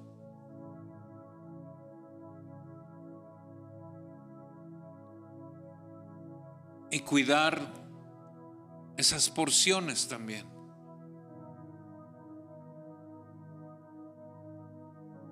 [6.91, 7.73] y cuidar
[8.97, 10.45] esas porciones también.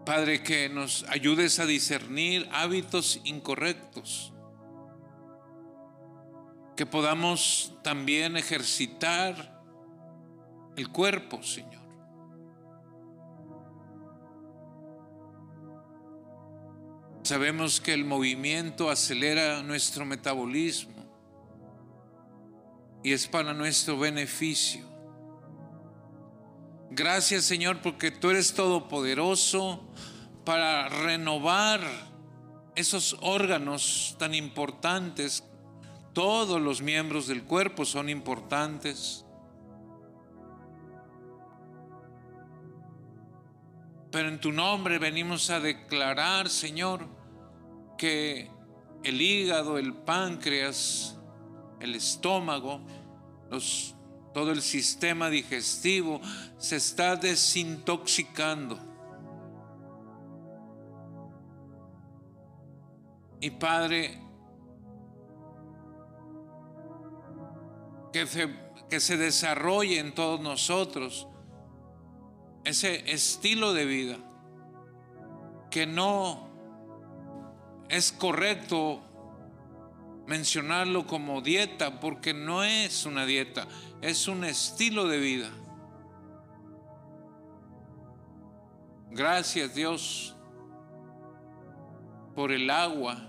[0.10, 4.34] Padre, que nos ayudes a discernir hábitos incorrectos,
[6.76, 9.62] que podamos también ejercitar
[10.76, 11.84] el cuerpo, Señor.
[17.22, 21.06] Sabemos que el movimiento acelera nuestro metabolismo
[23.04, 24.89] y es para nuestro beneficio.
[26.92, 29.88] Gracias Señor porque tú eres todopoderoso
[30.44, 31.82] para renovar
[32.76, 35.44] esos órganos tan importantes.
[36.14, 39.26] Todos los miembros del cuerpo son importantes.
[44.12, 47.06] Pero en tu nombre venimos a declarar, Señor,
[47.98, 48.50] que
[49.04, 51.20] el hígado, el páncreas,
[51.80, 52.82] el estómago,
[54.34, 56.22] todo el sistema digestivo
[56.58, 58.78] se está desintoxicando.
[63.42, 64.22] Y Padre,
[68.12, 68.50] que se,
[68.90, 71.28] que se desarrolle en todos nosotros
[72.66, 74.18] ese estilo de vida
[75.70, 76.50] que no
[77.88, 79.02] es correcto
[80.30, 83.68] mencionarlo como dieta porque no es una dieta,
[84.00, 85.50] es un estilo de vida.
[89.10, 90.36] Gracias Dios
[92.36, 93.26] por el agua.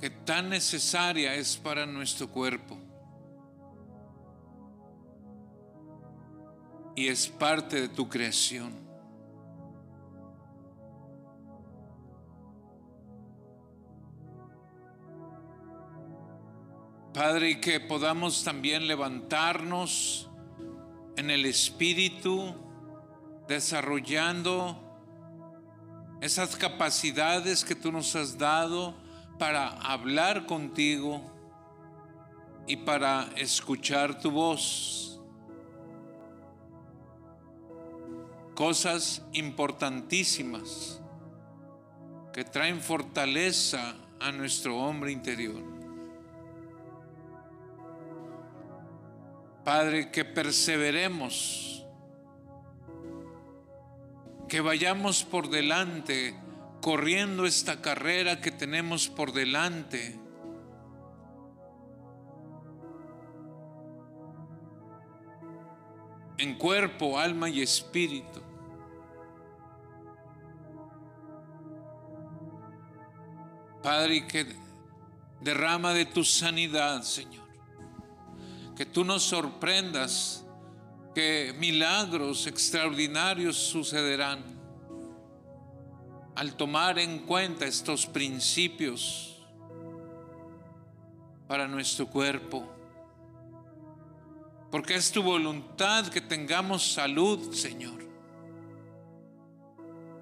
[0.00, 2.76] que tan necesaria es para nuestro cuerpo.
[6.96, 8.81] Y es parte de tu creación.
[17.12, 20.30] Padre, y que podamos también levantarnos
[21.16, 22.54] en el Espíritu,
[23.48, 24.78] desarrollando
[26.20, 28.94] esas capacidades que tú nos has dado
[29.38, 31.32] para hablar contigo,
[32.66, 35.20] y para escuchar tu voz.
[38.54, 41.00] Cosas importantísimas
[42.32, 45.81] que traen fortaleza a nuestro hombre interior.
[49.64, 51.86] Padre, que perseveremos,
[54.48, 56.34] que vayamos por delante,
[56.80, 60.18] corriendo esta carrera que tenemos por delante.
[66.38, 68.42] En cuerpo, alma y espíritu.
[73.80, 74.46] Padre, que
[75.40, 77.41] derrama de tu sanidad, Señor.
[78.76, 80.44] Que tú nos sorprendas,
[81.14, 84.42] que milagros extraordinarios sucederán
[86.34, 89.42] al tomar en cuenta estos principios
[91.46, 92.66] para nuestro cuerpo.
[94.70, 98.00] Porque es tu voluntad que tengamos salud, Señor.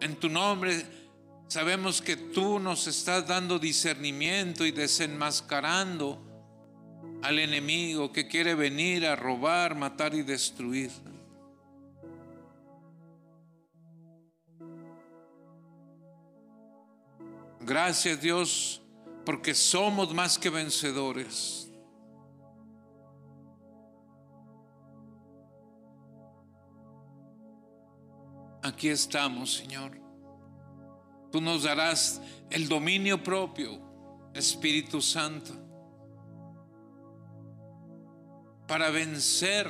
[0.00, 0.84] En tu nombre
[1.50, 6.22] Sabemos que tú nos estás dando discernimiento y desenmascarando
[7.22, 10.90] al enemigo que quiere venir a robar, matar y destruir.
[17.60, 18.82] Gracias Dios
[19.24, 21.70] porque somos más que vencedores.
[28.62, 29.98] Aquí estamos, Señor.
[31.30, 33.80] Tú nos darás el dominio propio,
[34.34, 35.54] Espíritu Santo,
[38.70, 39.68] para vencer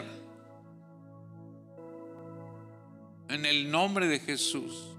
[3.31, 4.95] en el nombre de Jesús.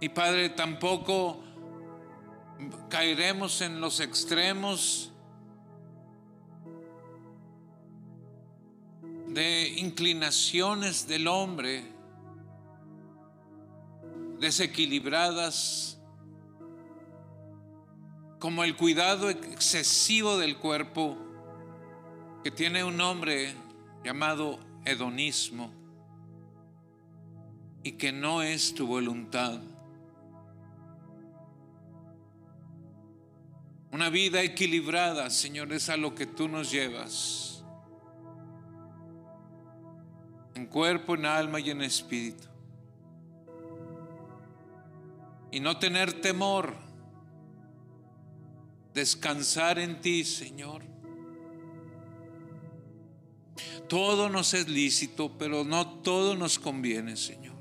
[0.00, 1.40] Y Padre, tampoco
[2.88, 5.10] caeremos en los extremos
[9.26, 11.90] de inclinaciones del hombre
[14.38, 15.99] desequilibradas,
[18.40, 21.16] como el cuidado excesivo del cuerpo,
[22.42, 23.54] que tiene un nombre
[24.02, 25.70] llamado hedonismo,
[27.84, 29.60] y que no es tu voluntad.
[33.92, 37.50] Una vida equilibrada, Señor, es a lo que tú nos llevas.
[40.60, 42.46] en cuerpo, en alma y en espíritu.
[45.50, 46.74] Y no tener temor,
[49.00, 50.82] descansar en ti, Señor.
[53.88, 57.58] Todo nos es lícito, pero no todo nos conviene, Señor.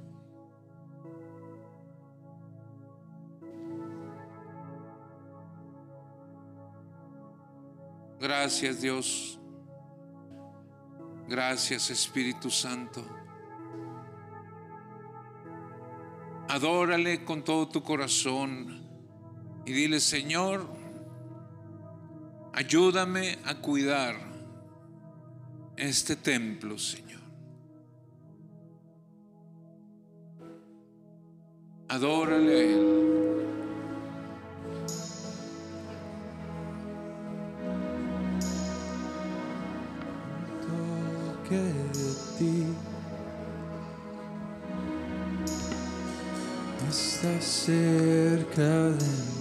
[8.20, 9.40] Gracias Dios
[11.30, 13.06] Gracias Espíritu Santo.
[16.48, 18.82] Adórale con todo tu corazón
[19.64, 20.68] y dile, Señor,
[22.54, 24.16] ayúdame a cuidar
[25.76, 27.20] este templo, Señor.
[31.88, 33.10] Adórale a Él.
[47.42, 49.39] cerca de mí,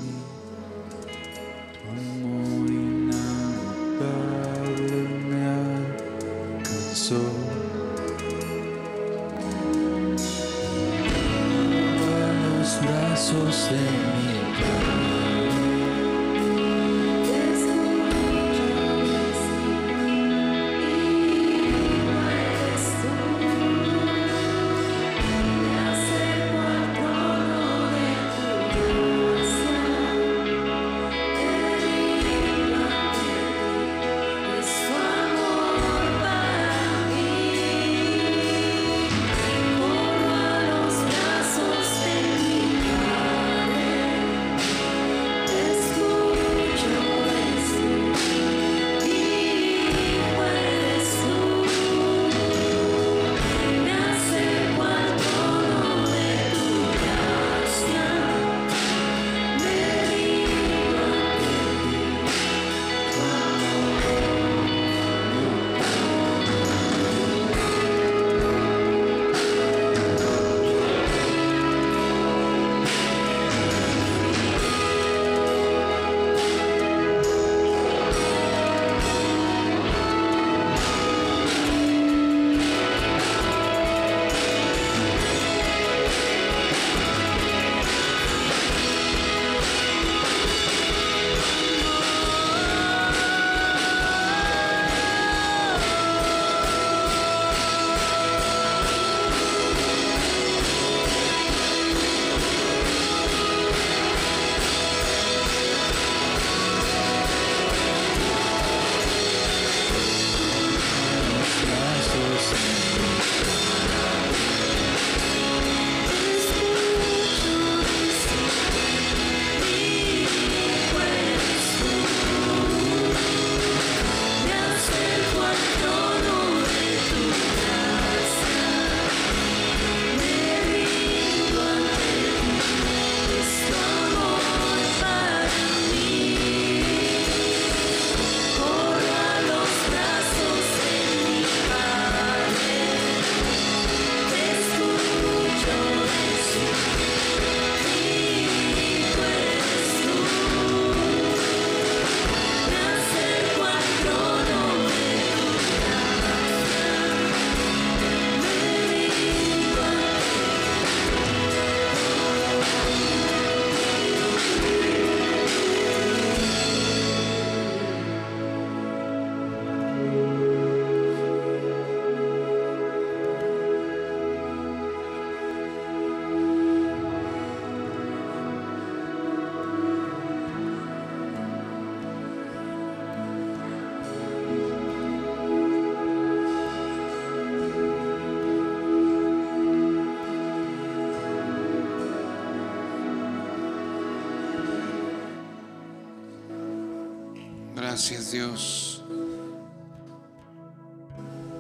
[197.98, 199.04] Gracias Dios.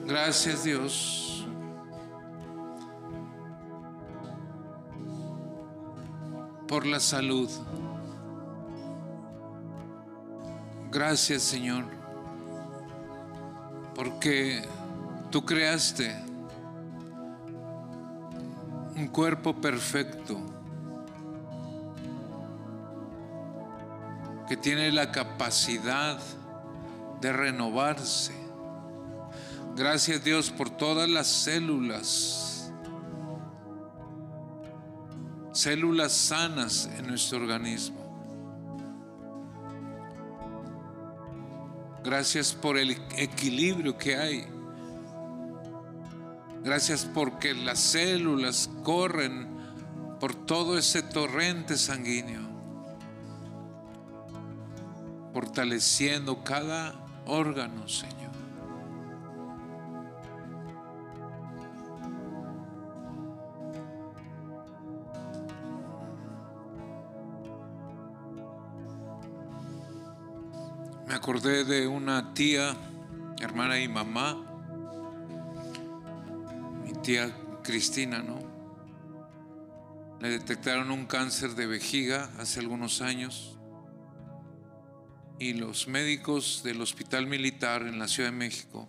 [0.06, 1.44] Gracias Dios.
[6.68, 7.50] Por la salud.
[10.92, 11.86] Gracias Señor.
[13.96, 14.62] Porque
[15.32, 16.14] tú creaste
[18.94, 20.38] un cuerpo perfecto
[24.62, 26.18] tiene la capacidad
[27.20, 28.34] de renovarse.
[29.76, 32.72] Gracias Dios por todas las células,
[35.52, 37.96] células sanas en nuestro organismo.
[42.04, 44.46] Gracias por el equilibrio que hay.
[46.64, 49.46] Gracias porque las células corren
[50.18, 52.47] por todo ese torrente sanguíneo,
[55.48, 56.94] fortaleciendo cada
[57.24, 58.30] órgano, Señor.
[71.06, 72.76] Me acordé de una tía,
[73.40, 74.36] hermana y mamá,
[76.84, 77.30] mi tía
[77.62, 78.38] Cristina, ¿no?
[80.20, 83.57] Le detectaron un cáncer de vejiga hace algunos años
[85.40, 88.88] y los médicos del Hospital Militar en la Ciudad de México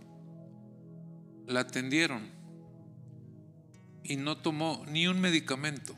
[1.48, 2.30] la atendieron
[4.04, 5.96] y no tomó ni un medicamento.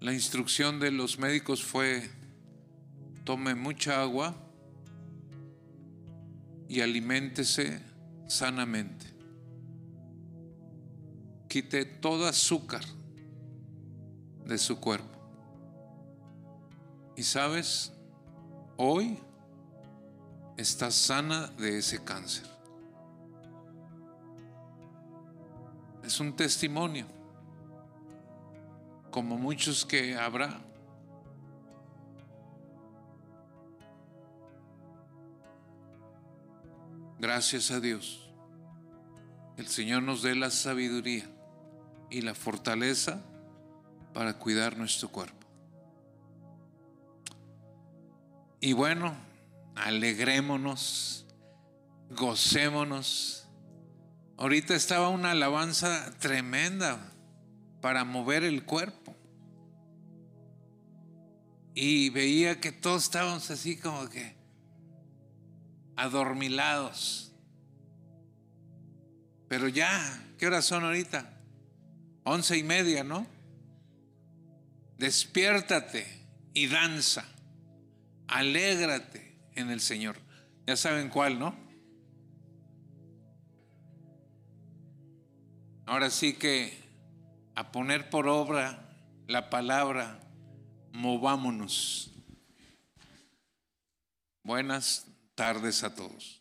[0.00, 2.10] La instrucción de los médicos fue
[3.24, 4.34] tome mucha agua
[6.68, 7.80] y aliméntese
[8.26, 9.06] sanamente.
[11.48, 12.84] Quite todo azúcar
[14.46, 15.18] de su cuerpo.
[17.16, 17.92] Y sabes,
[18.82, 19.18] hoy
[20.56, 22.46] está sana de ese cáncer.
[26.02, 27.04] Es un testimonio,
[29.10, 30.58] como muchos que habrá.
[37.18, 38.32] Gracias a Dios.
[39.58, 41.30] El Señor nos dé la sabiduría
[42.08, 43.22] y la fortaleza
[44.14, 45.39] para cuidar nuestro cuerpo.
[48.60, 49.14] Y bueno,
[49.74, 51.26] alegrémonos,
[52.10, 53.48] gocémonos.
[54.36, 57.12] Ahorita estaba una alabanza tremenda
[57.80, 59.16] para mover el cuerpo.
[61.74, 64.36] Y veía que todos estábamos así como que
[65.96, 67.32] adormilados.
[69.48, 71.38] Pero ya, ¿qué horas son ahorita?
[72.24, 73.26] Once y media, ¿no?
[74.98, 76.06] Despiértate
[76.52, 77.24] y danza.
[78.30, 80.16] Alégrate en el Señor.
[80.64, 81.52] Ya saben cuál, ¿no?
[85.84, 86.78] Ahora sí que
[87.56, 88.88] a poner por obra
[89.26, 90.20] la palabra,
[90.92, 92.12] movámonos.
[94.44, 96.39] Buenas tardes a todos.